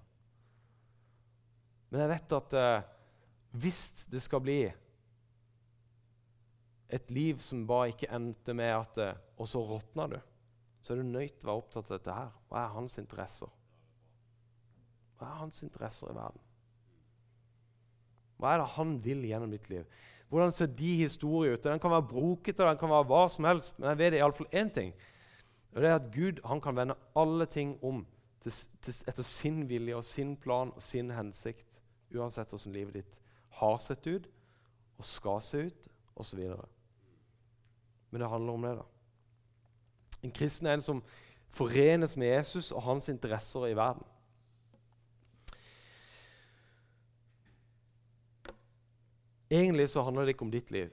Men 1.88 2.04
jeg 2.04 2.12
vet 2.12 2.36
at 2.38 2.58
eh, 2.60 2.90
hvis 3.64 3.82
det 4.12 4.22
skal 4.26 4.44
bli 4.44 4.60
et 6.90 7.12
liv 7.12 7.40
som 7.44 7.66
bare 7.68 7.92
ikke 7.92 8.10
endte 8.16 8.54
med 8.56 8.72
at 8.72 9.00
eh, 9.04 9.24
Og 9.38 9.48
så 9.48 9.60
råtna 9.62 10.08
du. 10.08 10.18
Så 10.82 10.94
er 10.94 11.02
du 11.02 11.04
nødt 11.04 11.36
til 11.40 11.48
å 11.48 11.52
være 11.52 11.62
opptatt 11.62 11.90
av 11.92 11.98
dette 11.98 12.14
her. 12.16 12.30
Hva 12.48 12.62
er 12.64 12.74
hans 12.74 12.98
interesser? 12.98 13.50
Hva 15.18 15.28
er 15.28 15.42
hans 15.42 15.64
interesser 15.66 16.10
i 16.10 16.16
verden? 16.16 16.42
Hva 18.38 18.54
er 18.54 18.62
det 18.62 18.70
han 18.78 18.96
vil 19.04 19.26
gjennom 19.28 19.54
ditt 19.54 19.70
liv? 19.70 19.86
Hvordan 20.30 20.52
ser 20.56 20.72
de 20.74 20.94
historier 21.02 21.54
ut? 21.54 21.64
Den 21.64 21.80
kan 21.80 21.92
være 21.92 22.08
brokete, 22.10 22.64
den 22.64 22.80
kan 22.80 22.92
være 22.92 23.08
hva 23.10 23.24
som 23.32 23.48
helst, 23.48 23.78
men 23.80 23.90
jeg 23.92 24.00
vet 24.02 24.18
iallfall 24.18 24.50
én 24.52 24.72
ting. 24.74 24.94
Og 25.74 25.82
det 25.82 25.90
er 25.90 26.00
at 26.00 26.10
Gud 26.14 26.42
han 26.46 26.62
kan 26.62 26.76
vende 26.76 26.98
alle 27.16 27.46
ting 27.46 27.76
om 27.86 28.06
til, 28.44 28.54
til, 28.82 28.98
etter 29.08 29.28
sin 29.28 29.62
vilje 29.70 29.96
og 29.96 30.06
sin 30.06 30.36
plan 30.40 30.72
og 30.76 30.84
sin 30.84 31.12
hensikt. 31.16 31.68
Uansett 32.16 32.52
hvordan 32.54 32.76
livet 32.76 33.02
ditt 33.02 33.16
har 33.60 33.78
sett 33.84 34.08
ut 34.08 34.28
og 34.98 35.06
skal 35.06 35.42
se 35.44 35.68
ut 35.68 35.90
osv. 36.16 36.44
Men 38.10 38.22
det 38.22 38.30
handler 38.30 38.54
om 38.54 38.68
det. 38.68 38.76
da. 38.78 38.86
En 40.24 40.32
kristen 40.32 40.68
er 40.68 40.78
en 40.78 40.86
som 40.86 41.02
forenes 41.48 42.18
med 42.18 42.28
Jesus 42.28 42.72
og 42.72 42.84
hans 42.84 43.10
interesser 43.10 43.68
i 43.68 43.76
verden. 43.78 44.06
Egentlig 49.50 49.90
så 49.90 50.04
handler 50.04 50.26
det 50.28 50.36
ikke 50.36 50.44
om 50.44 50.52
ditt 50.52 50.72
liv, 50.72 50.90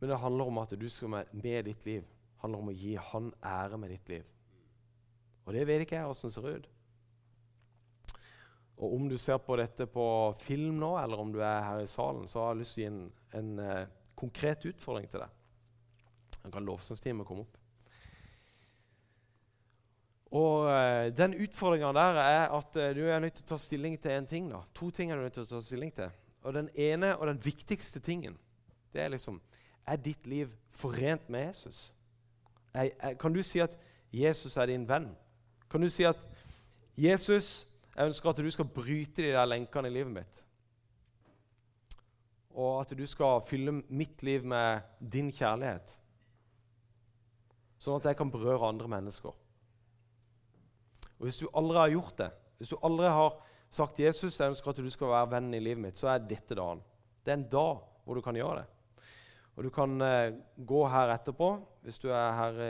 men 0.00 0.10
det 0.10 0.18
handler 0.20 0.44
om 0.44 0.58
at 0.58 0.74
du 0.76 0.88
skal 0.92 1.08
med, 1.08 1.64
ditt 1.64 1.86
liv. 1.86 2.02
Det 2.02 2.42
handler 2.42 2.60
om 2.60 2.68
å 2.68 2.76
gi 2.76 2.96
Han 3.00 3.30
ære 3.40 3.78
med 3.78 3.90
ditt 3.90 4.08
liv. 4.08 4.24
Og 5.46 5.54
det 5.54 5.66
vet 5.66 5.80
ikke 5.80 5.96
jeg 5.96 6.10
åssen 6.10 6.30
ser 6.30 6.44
ut. 6.44 6.68
Og 8.76 8.92
om 8.92 9.08
du 9.08 9.16
ser 9.16 9.38
på 9.40 9.56
dette 9.56 9.86
på 9.88 10.04
film 10.36 10.76
nå, 10.82 10.98
eller 11.00 11.16
om 11.16 11.32
du 11.32 11.40
er 11.40 11.64
her 11.64 11.80
i 11.80 11.88
salen, 11.88 12.28
så 12.28 12.42
har 12.42 12.52
jeg 12.52 12.60
lyst 12.60 12.76
til 12.76 12.82
å 12.82 12.84
gi 12.84 12.90
en, 12.90 13.00
en 13.40 13.62
uh, 13.62 14.10
konkret 14.14 14.68
utfordring 14.68 15.08
til 15.08 15.24
deg. 15.24 15.35
Da 16.46 16.52
kan 16.54 16.66
lovsangsteamet 16.66 17.26
komme 17.26 17.42
opp. 17.42 17.56
Og 20.36 20.68
uh, 20.68 21.08
Den 21.16 21.34
utfordringa 21.42 21.90
der 21.96 22.20
er 22.22 22.54
at 22.54 22.78
uh, 22.78 22.90
du 22.94 23.02
er 23.10 23.18
nødt 23.18 23.34
til 23.40 23.46
å 23.48 23.50
ta 23.50 23.58
stilling 23.58 23.96
til 23.98 24.14
en 24.14 24.28
ting. 24.30 24.46
da. 24.52 24.60
To 24.78 24.92
ting 24.94 25.10
er 25.10 25.18
du 25.18 25.26
nødt 25.26 25.34
til 25.34 25.42
å 25.42 25.50
ta 25.50 25.60
stilling 25.64 25.90
til. 25.96 26.14
Og 26.46 26.54
den 26.54 26.70
ene 26.78 27.16
og 27.16 27.26
den 27.26 27.42
viktigste 27.42 28.00
tingen 28.00 28.38
det 28.94 29.02
er 29.02 29.10
liksom 29.12 29.40
Er 29.86 29.96
ditt 29.96 30.26
liv 30.26 30.54
forent 30.70 31.28
med 31.30 31.48
Jesus? 31.48 31.92
Er, 32.74 32.90
er, 32.98 33.14
kan 33.14 33.34
du 33.34 33.42
si 33.42 33.60
at 33.62 33.74
Jesus 34.12 34.56
er 34.56 34.66
din 34.66 34.86
venn? 34.88 35.10
Kan 35.70 35.82
du 35.82 35.90
si 35.90 36.02
at 36.06 36.18
Jesus, 36.96 37.66
jeg 37.94 38.06
ønsker 38.06 38.30
at 38.30 38.40
du 38.42 38.50
skal 38.50 38.70
bryte 38.70 39.22
de 39.22 39.34
der 39.34 39.46
lenkene 39.46 39.90
i 39.90 39.94
livet 39.94 40.12
mitt? 40.14 40.42
Og 42.50 42.80
at 42.80 42.98
du 42.98 43.06
skal 43.06 43.42
fylle 43.46 43.82
mitt 43.88 44.22
liv 44.22 44.44
med 44.44 44.80
din 44.98 45.30
kjærlighet? 45.30 45.98
Sånn 47.78 47.98
at 47.98 48.08
jeg 48.08 48.18
kan 48.18 48.30
berøre 48.32 48.70
andre 48.70 48.88
mennesker. 48.90 49.34
Og 51.16 51.24
Hvis 51.24 51.40
du 51.40 51.48
aldri 51.52 51.78
har 51.80 51.92
gjort 51.92 52.18
det, 52.20 52.30
hvis 52.56 52.72
du 52.72 52.78
aldri 52.84 53.08
har 53.12 53.36
sagt 53.72 54.00
Jesus, 54.00 54.38
jeg 54.38 54.52
ønsker 54.52 54.72
at 54.72 54.80
du 54.80 54.88
skal 54.92 55.12
være 55.12 55.30
venn 55.36 55.52
i 55.56 55.60
livet 55.60 55.82
mitt, 55.82 56.00
så 56.00 56.12
er 56.12 56.24
dette 56.24 56.56
dagen. 56.56 56.80
Det 57.24 57.32
er 57.32 57.40
en 57.40 57.50
dag 57.52 57.80
hvor 58.04 58.16
du 58.16 58.24
kan 58.24 58.36
gjøre 58.36 58.62
det. 58.62 58.66
Og 59.56 59.64
du 59.64 59.70
kan 59.72 60.00
eh, 60.04 60.36
gå 60.56 60.82
her 60.92 61.14
etterpå, 61.14 61.48
hvis 61.84 61.98
du, 61.98 62.10
er 62.12 62.32
her, 62.36 62.60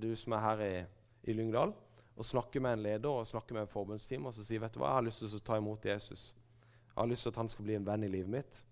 du 0.00 0.12
som 0.16 0.32
er 0.36 0.44
her 0.44 0.62
i, 0.64 0.74
i, 1.28 1.36
Lyngdal, 1.36 1.74
og 2.16 2.26
snakke 2.26 2.60
med 2.60 2.78
en 2.78 2.84
leder 2.84 3.08
og 3.12 3.28
snakke 3.28 3.54
med 3.54 3.64
en 3.64 3.72
forbundsteam 3.72 4.26
og 4.28 4.34
så 4.36 4.44
si 4.44 4.58
vet 4.60 4.72
du 4.74 4.80
hva, 4.80 4.90
jeg 4.90 4.98
har 4.98 5.06
lyst 5.06 5.22
til 5.22 5.36
å 5.36 5.44
ta 5.44 5.58
imot 5.60 5.88
Jesus. 5.88 6.30
Jeg 6.90 6.96
har 6.96 7.08
lyst 7.08 7.24
til 7.24 7.32
at 7.32 7.40
han 7.40 7.52
skal 7.52 7.68
bli 7.68 7.76
en 7.76 7.86
venn 7.86 8.04
i 8.04 8.10
livet 8.12 8.32
mitt. 8.32 8.62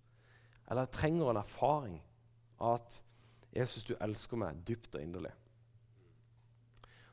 Eller 0.68 0.85
jeg 0.85 0.96
trenger 0.96 1.31
en 1.31 1.40
erfaring 1.40 2.01
av 2.59 2.81
at 2.81 2.98
Jesus, 3.55 3.85
du 3.88 3.94
elsker 4.01 4.40
meg 4.40 4.59
dypt 4.68 4.96
og 4.96 5.05
inderlig. 5.05 5.33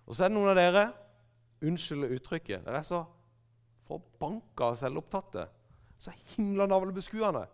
Og 0.06 0.16
så 0.16 0.26
er 0.26 0.32
det 0.32 0.38
noen 0.38 0.54
av 0.54 0.60
dere 0.60 0.86
Unnskyld 1.66 2.12
uttrykket. 2.12 2.66
Dere 2.66 2.82
er 2.82 2.86
så 2.86 3.00
forbanka 3.88 4.74
og 4.74 4.80
selvopptatte. 4.80 5.46
Så 5.98 6.12
himla 6.36 6.68
navlebeskuende. 6.70 7.46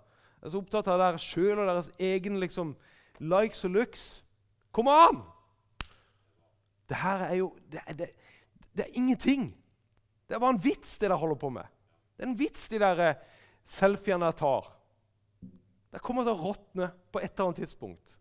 Jeg 0.42 0.50
er 0.50 0.54
så 0.54 0.62
opptatt 0.62 0.90
av 0.90 1.00
dere 1.00 1.22
sjøl 1.22 1.62
og 1.62 1.70
deres 1.70 1.92
egen 2.02 2.40
liksom, 2.42 2.74
likes 3.22 3.62
og 3.68 3.76
looks. 3.76 4.06
Kom 4.74 4.90
an! 4.92 5.22
Det 6.90 6.98
her 7.00 7.28
er 7.30 7.38
jo 7.40 7.52
det, 7.72 7.84
det, 8.00 8.10
det, 8.74 8.88
er 8.88 8.98
ingenting. 9.00 9.52
Det 10.28 10.36
er 10.36 10.42
bare 10.44 10.58
en 10.58 10.64
vits, 10.64 10.98
det 10.98 11.08
dere 11.08 11.20
holder 11.22 11.40
på 11.40 11.54
med. 11.54 11.70
Det 12.18 12.26
er 12.26 12.32
en 12.32 12.40
vits, 12.40 12.66
de 12.74 12.82
der 12.82 13.04
eh, 13.06 13.22
selfiene 13.70 14.32
jeg 14.32 14.40
tar. 14.42 14.72
Det 15.92 16.02
kommer 16.04 16.28
til 16.28 16.34
å 16.34 16.50
råtne 16.50 16.90
på 17.12 17.22
et 17.22 17.32
eller 17.32 17.52
annet 17.52 17.64
tidspunkt. 17.64 18.18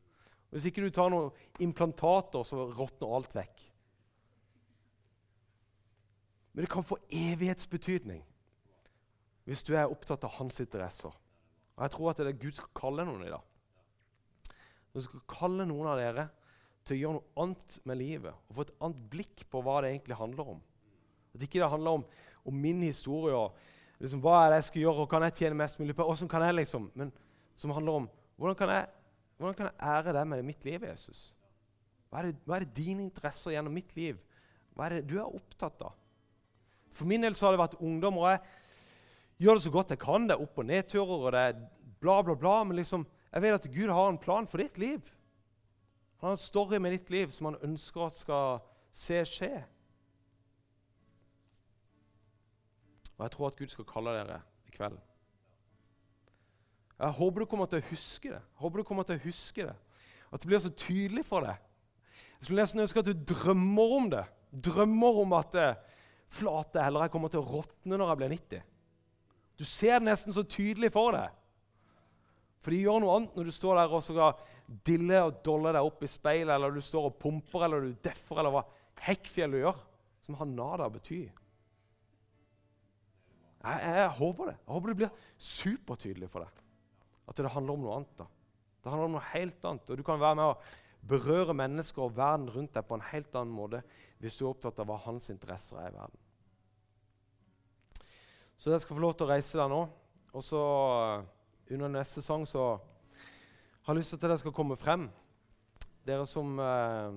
Hvis 0.50 0.66
ikke 0.66 0.84
du 0.84 0.92
tar 0.94 1.10
noen 1.10 1.30
implantater, 1.62 2.44
så 2.46 2.68
råtner 2.74 3.16
alt 3.16 3.34
vekk. 3.38 3.69
Men 6.60 6.66
det 6.66 6.74
kan 6.74 6.84
få 6.84 6.98
evighetsbetydning 7.08 8.18
hvis 9.48 9.62
du 9.64 9.70
er 9.72 9.88
opptatt 9.88 10.26
av 10.28 10.34
hans 10.34 10.60
interesser. 10.60 11.14
Og 11.72 11.84
Jeg 11.86 11.92
tror 11.94 12.10
at 12.10 12.18
det 12.20 12.26
er 12.28 12.42
Gud 12.42 12.52
skal 12.52 12.68
kalle 12.76 13.06
noen 13.08 13.22
i 13.24 13.30
dag. 13.32 13.46
Han 14.92 15.04
skal 15.06 15.22
kalle 15.32 15.64
noen 15.64 15.88
av 15.88 15.96
dere 15.96 16.26
til 16.84 16.98
å 16.98 16.98
gjøre 16.98 17.16
noe 17.16 17.46
annet 17.46 17.78
med 17.88 17.98
livet 18.02 18.36
og 18.36 18.58
få 18.58 18.66
et 18.66 18.74
annet 18.76 19.06
blikk 19.14 19.46
på 19.48 19.62
hva 19.64 19.78
det 19.80 19.94
egentlig 19.94 20.18
handler 20.18 20.50
om. 20.52 20.58
At 21.32 21.46
ikke 21.46 21.62
det 21.62 21.70
handler 21.72 22.02
om, 22.02 22.04
om 22.52 22.58
min 22.66 22.84
historie 22.84 23.38
og 23.38 23.56
liksom, 23.96 24.20
hva 24.20 24.42
er 24.42 24.52
det 24.52 24.58
jeg 24.60 24.68
skal 24.68 24.84
gjøre, 24.84 25.06
og 25.06 25.10
kan 25.14 25.24
jeg 25.30 25.36
tjene 25.38 25.60
mest 25.62 25.80
mulig 25.80 25.96
på, 25.96 26.10
hvordan 26.10 26.32
kan 26.34 26.44
jeg 26.44 26.58
liksom, 26.58 26.90
Men 26.92 27.14
som 27.56 27.72
handler 27.72 28.02
om 28.02 28.10
hvordan 28.36 28.60
kan 28.60 28.74
jeg, 28.74 28.92
hvordan 29.38 29.56
kan 29.62 29.70
jeg 29.70 29.94
ære 29.94 30.16
deg 30.18 30.28
med 30.34 30.44
mitt 30.52 30.68
liv, 30.68 30.84
Jesus? 30.92 31.24
Hva 32.12 32.20
er, 32.20 32.28
det, 32.28 32.44
hva 32.44 32.60
er 32.60 32.68
det 32.68 32.76
dine 32.84 33.08
interesser 33.08 33.56
gjennom 33.56 33.80
mitt 33.80 33.96
liv? 33.96 34.20
Hva 34.76 34.90
er 34.90 34.98
det 34.98 35.08
du 35.08 35.16
er 35.16 35.40
opptatt 35.40 35.88
av? 35.88 35.96
For 36.90 37.08
min 37.08 37.22
del 37.22 37.36
så 37.38 37.46
har 37.46 37.54
det 37.54 37.62
vært 37.62 37.80
ungdom, 37.80 38.18
og 38.18 38.30
jeg 38.32 38.40
gjør 39.44 39.58
det 39.58 39.64
så 39.64 39.72
godt 39.74 39.94
jeg 39.94 40.02
kan. 40.02 40.26
Det 40.28 40.36
er 40.36 40.44
opp- 40.44 40.58
og 40.58 40.66
nedturer, 40.68 41.26
og 41.26 41.32
det 41.32 41.40
er 41.40 41.60
bla, 42.00 42.20
bla, 42.22 42.34
bla. 42.34 42.62
Men 42.64 42.76
liksom, 42.80 43.06
jeg 43.32 43.42
vet 43.42 43.58
at 43.58 43.72
Gud 43.74 43.92
har 43.94 44.08
en 44.08 44.18
plan 44.18 44.46
for 44.46 44.62
ditt 44.62 44.78
liv. 44.78 45.00
Han 46.20 46.32
har 46.32 46.36
en 46.36 46.42
story 46.42 46.78
med 46.78 46.92
ditt 46.92 47.10
liv 47.10 47.30
som 47.32 47.50
han 47.50 47.60
ønsker 47.64 48.06
at 48.06 48.18
skal 48.18 48.58
se 48.92 49.22
skje. 49.24 49.54
Og 53.16 53.24
jeg 53.24 53.32
tror 53.36 53.46
at 53.46 53.56
Gud 53.56 53.72
skal 53.72 53.88
kalle 53.88 54.12
dere 54.16 54.40
i 54.68 54.74
kveld. 54.74 54.98
Jeg 57.00 57.16
håper 57.16 57.40
du 57.40 57.48
kommer 57.48 57.68
til 57.68 57.80
å 57.80 57.88
huske 57.88 58.28
det. 58.28 58.40
Jeg 58.40 58.60
håper 58.60 58.80
du 58.80 58.84
kommer 58.84 59.06
til 59.08 59.16
å 59.16 59.24
huske 59.24 59.64
det. 59.64 59.76
At 60.30 60.42
det 60.42 60.48
blir 60.50 60.60
så 60.60 60.72
tydelig 60.76 61.24
for 61.24 61.44
deg. 61.44 61.56
Jeg 62.40 62.48
skulle 62.48 62.64
nesten 62.64 62.82
ønske 62.84 63.00
at 63.00 63.08
du 63.08 63.24
drømmer 63.32 63.94
om 63.96 64.10
det. 64.12 64.24
Drømmer 64.52 65.20
om 65.22 65.32
at 65.36 65.56
eh, 65.56 65.78
flate 66.30 66.82
heller 66.84 67.06
jeg 67.06 67.14
kommer 67.14 67.32
til 67.32 67.42
å 67.42 67.48
råtne 67.58 67.98
når 67.98 68.12
jeg 68.12 68.20
blir 68.20 68.32
90. 68.36 68.64
Du 69.60 69.66
ser 69.68 69.98
det 69.98 70.08
nesten 70.08 70.34
så 70.34 70.44
tydelig 70.46 70.92
for 70.94 71.12
deg. 71.16 71.34
For 72.60 72.72
de 72.72 72.80
gjør 72.82 73.02
noe 73.02 73.16
annet 73.16 73.36
når 73.36 73.48
du 73.48 73.54
står 73.54 73.80
der 73.80 73.92
og 73.96 74.04
skal 74.04 74.40
dille 74.86 75.20
og 75.26 75.40
dolle 75.44 75.72
deg 75.74 75.86
opp 75.86 76.04
i 76.04 76.10
speilet, 76.10 76.52
eller 76.54 76.72
du 76.72 76.82
står 76.84 77.08
og 77.08 77.18
pumper, 77.20 77.64
eller 77.66 77.84
du 77.84 77.94
deffer, 78.04 78.40
eller 78.40 78.54
hva 78.54 78.64
hekkfjell 79.06 79.56
du 79.56 79.62
gjør, 79.62 79.78
som 80.26 80.36
har 80.38 80.50
nada 80.50 80.86
å 80.86 80.94
bety. 80.94 81.22
Jeg, 83.60 83.80
jeg, 83.84 83.96
jeg, 83.98 84.12
håper 84.20 84.52
det. 84.52 84.56
Jeg 84.60 84.74
håper 84.74 84.92
det 84.92 84.98
blir 85.00 85.24
supertydelig 85.50 86.28
for 86.32 86.46
deg. 86.46 86.62
At 87.28 87.40
det 87.40 87.52
handler 87.52 87.76
om 87.76 87.82
noe 87.84 87.96
annet. 87.98 88.14
da. 88.20 88.28
Det 88.80 88.92
handler 88.92 89.10
om 89.10 89.16
noe 89.18 89.32
helt 89.32 89.66
annet. 89.68 89.90
Og 89.90 90.00
du 90.00 90.04
kan 90.06 90.22
være 90.22 90.38
med 90.38 90.52
å 90.52 91.10
berøre 91.10 91.56
mennesker 91.56 92.06
og 92.06 92.16
verden 92.16 92.48
rundt 92.52 92.76
deg 92.76 92.86
på 92.86 92.96
en 92.96 93.08
helt 93.10 93.36
annen 93.36 93.56
måte 93.56 93.82
hvis 94.20 94.36
du 94.36 94.44
er 94.44 94.50
opptatt 94.52 94.78
av 94.82 94.88
hva 94.88 94.98
hans 95.06 95.30
interesser 95.32 95.80
er 95.80 95.90
i 95.90 95.96
verden. 95.96 96.20
Så 98.60 98.68
dere 98.68 98.82
skal 98.82 98.98
få 98.98 99.00
lov 99.00 99.14
til 99.16 99.24
å 99.24 99.30
reise 99.30 99.56
der 99.56 99.70
nå. 99.72 99.80
Og 100.36 100.44
så 100.44 100.60
uh, 100.60 101.22
under 101.72 101.92
neste 101.94 102.20
sang 102.22 102.44
så 102.48 102.74
har 103.86 103.94
jeg 103.94 104.02
lyst 104.02 104.12
til 104.12 104.20
at 104.20 104.26
dere 104.26 104.40
skal 104.42 104.54
komme 104.54 104.76
frem. 104.76 105.06
Dere 106.04 106.26
som 106.28 106.58
eh, 106.60 107.16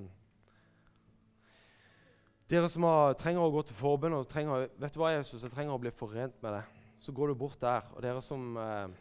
dere 2.51 2.69
som 2.71 2.85
har, 2.87 3.15
trenger 3.19 3.43
å 3.43 3.51
gå 3.53 3.63
til 3.67 3.77
forbund 3.77 4.17
og 4.17 4.27
trenger, 4.31 4.67
vet 4.79 4.95
du 4.95 4.99
hva, 5.01 5.11
Jesus, 5.13 5.43
jeg 5.43 5.53
trenger 5.53 5.75
å 5.75 5.81
bli 5.81 5.91
forent 5.95 6.35
med 6.43 6.57
deg, 6.57 6.81
så 7.03 7.13
går 7.15 7.31
du 7.31 7.39
bort 7.39 7.59
der. 7.61 7.85
Og 7.95 8.03
dere 8.03 8.23
som 8.23 8.57
eh, 8.59 8.95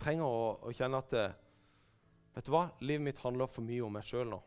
trenger 0.00 0.28
å, 0.28 0.48
å, 0.68 0.74
kjenne 0.76 1.00
at 1.04 1.18
Vet 2.38 2.46
du 2.46 2.52
hva? 2.54 2.68
Livet 2.86 3.02
mitt 3.02 3.18
handler 3.24 3.48
for 3.50 3.66
mye 3.66 3.82
om 3.82 3.96
meg 3.98 4.04
sjøl 4.06 4.28
nå. 4.30 4.38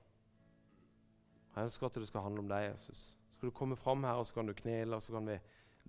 Jeg 1.55 1.67
ønsker 1.67 1.87
at 1.87 1.99
det 1.99 2.07
skal 2.07 2.23
handle 2.25 2.45
om 2.45 2.51
deg, 2.51 2.69
Jesus. 2.69 3.01
Så 3.31 3.37
skal 3.37 3.51
du 3.51 3.55
komme 3.55 3.75
fram 3.79 4.03
her, 4.07 4.19
og 4.19 4.27
så 4.27 4.37
kan 4.37 4.47
du 4.47 4.55
knele, 4.55 4.95
og 4.95 5.03
så 5.03 5.15
kan 5.15 5.27
vi 5.27 5.39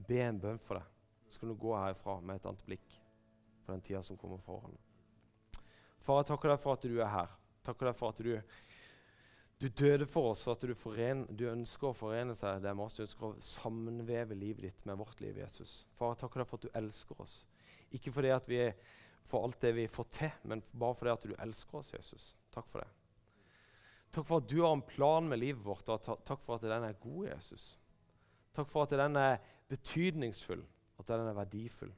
be 0.09 0.19
en 0.25 0.41
bønn 0.43 0.59
for 0.63 0.81
deg. 0.81 0.89
Så 1.31 1.41
kan 1.41 1.53
du 1.53 1.59
gå 1.59 1.75
herfra 1.77 2.19
med 2.21 2.41
et 2.41 2.49
annet 2.49 2.65
blikk 2.67 2.97
for 3.63 3.75
den 3.75 3.85
tida 3.87 4.03
som 4.03 4.19
kommer 4.19 4.43
foran. 4.43 4.75
Far, 6.03 6.21
jeg 6.21 6.33
takker 6.33 6.51
deg 6.51 6.61
for 6.61 6.77
at 6.77 6.87
du 6.87 6.99
er 6.99 7.13
her. 7.13 7.35
Takker 7.63 7.89
deg 7.89 7.97
for 7.97 8.11
at 8.11 8.23
du, 8.27 8.33
du 9.63 9.69
døde 9.69 10.09
for 10.11 10.33
oss, 10.33 10.43
og 10.49 10.57
at 10.57 10.67
du, 10.67 10.75
foren, 10.79 11.23
du, 11.31 11.47
ønsker 11.53 11.93
å 11.93 11.97
forene 11.97 12.35
seg 12.39 12.59
det 12.65 12.73
med 12.75 12.89
oss. 12.89 12.99
Du 12.99 13.05
ønsker 13.07 13.29
å 13.29 13.45
sammenveve 13.47 14.39
livet 14.39 14.67
ditt 14.67 14.83
med 14.89 14.99
vårt 14.99 15.23
liv, 15.23 15.39
Jesus. 15.45 15.85
Far, 15.95 16.17
jeg 16.17 16.25
takker 16.25 16.43
deg 16.43 16.51
for 16.51 16.59
at 16.59 16.67
du 16.67 16.81
elsker 16.83 17.23
oss. 17.23 17.45
Ikke 17.95 18.13
fordi 18.15 18.35
at 18.35 18.51
vi 18.51 18.65
får 19.31 19.47
alt 19.47 19.63
det 19.63 19.77
vi 19.79 19.87
får 19.89 20.11
til, 20.19 20.35
men 20.51 20.65
bare 20.75 20.99
fordi 20.99 21.15
at 21.15 21.31
du 21.31 21.39
elsker 21.39 21.79
oss, 21.85 21.95
Jesus. 21.95 22.33
Takk 22.51 22.67
for 22.69 22.83
det. 22.83 22.91
Takk 24.13 24.27
for 24.29 24.43
at 24.43 24.49
du 24.51 24.59
har 24.61 24.75
en 24.77 24.85
plan 24.85 25.29
med 25.29 25.41
livet 25.41 25.65
vårt, 25.65 25.89
og 25.89 26.03
takk 26.05 26.41
for 26.45 26.59
at 26.59 26.67
den 26.69 26.85
er 26.85 26.99
god, 27.01 27.31
Jesus. 27.31 27.79
Takk 28.53 28.69
for 28.69 28.85
at 28.85 28.93
den 28.93 29.17
er 29.17 29.39
betydningsfull, 29.73 30.65
at 31.01 31.09
den 31.09 31.29
er 31.31 31.39
verdifull. 31.39 31.95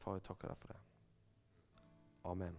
Far, 0.00 0.16
jeg 0.16 0.26
takker 0.26 0.50
deg 0.50 0.58
for 0.58 0.72
det. 0.72 0.80
Amen. 2.26 2.58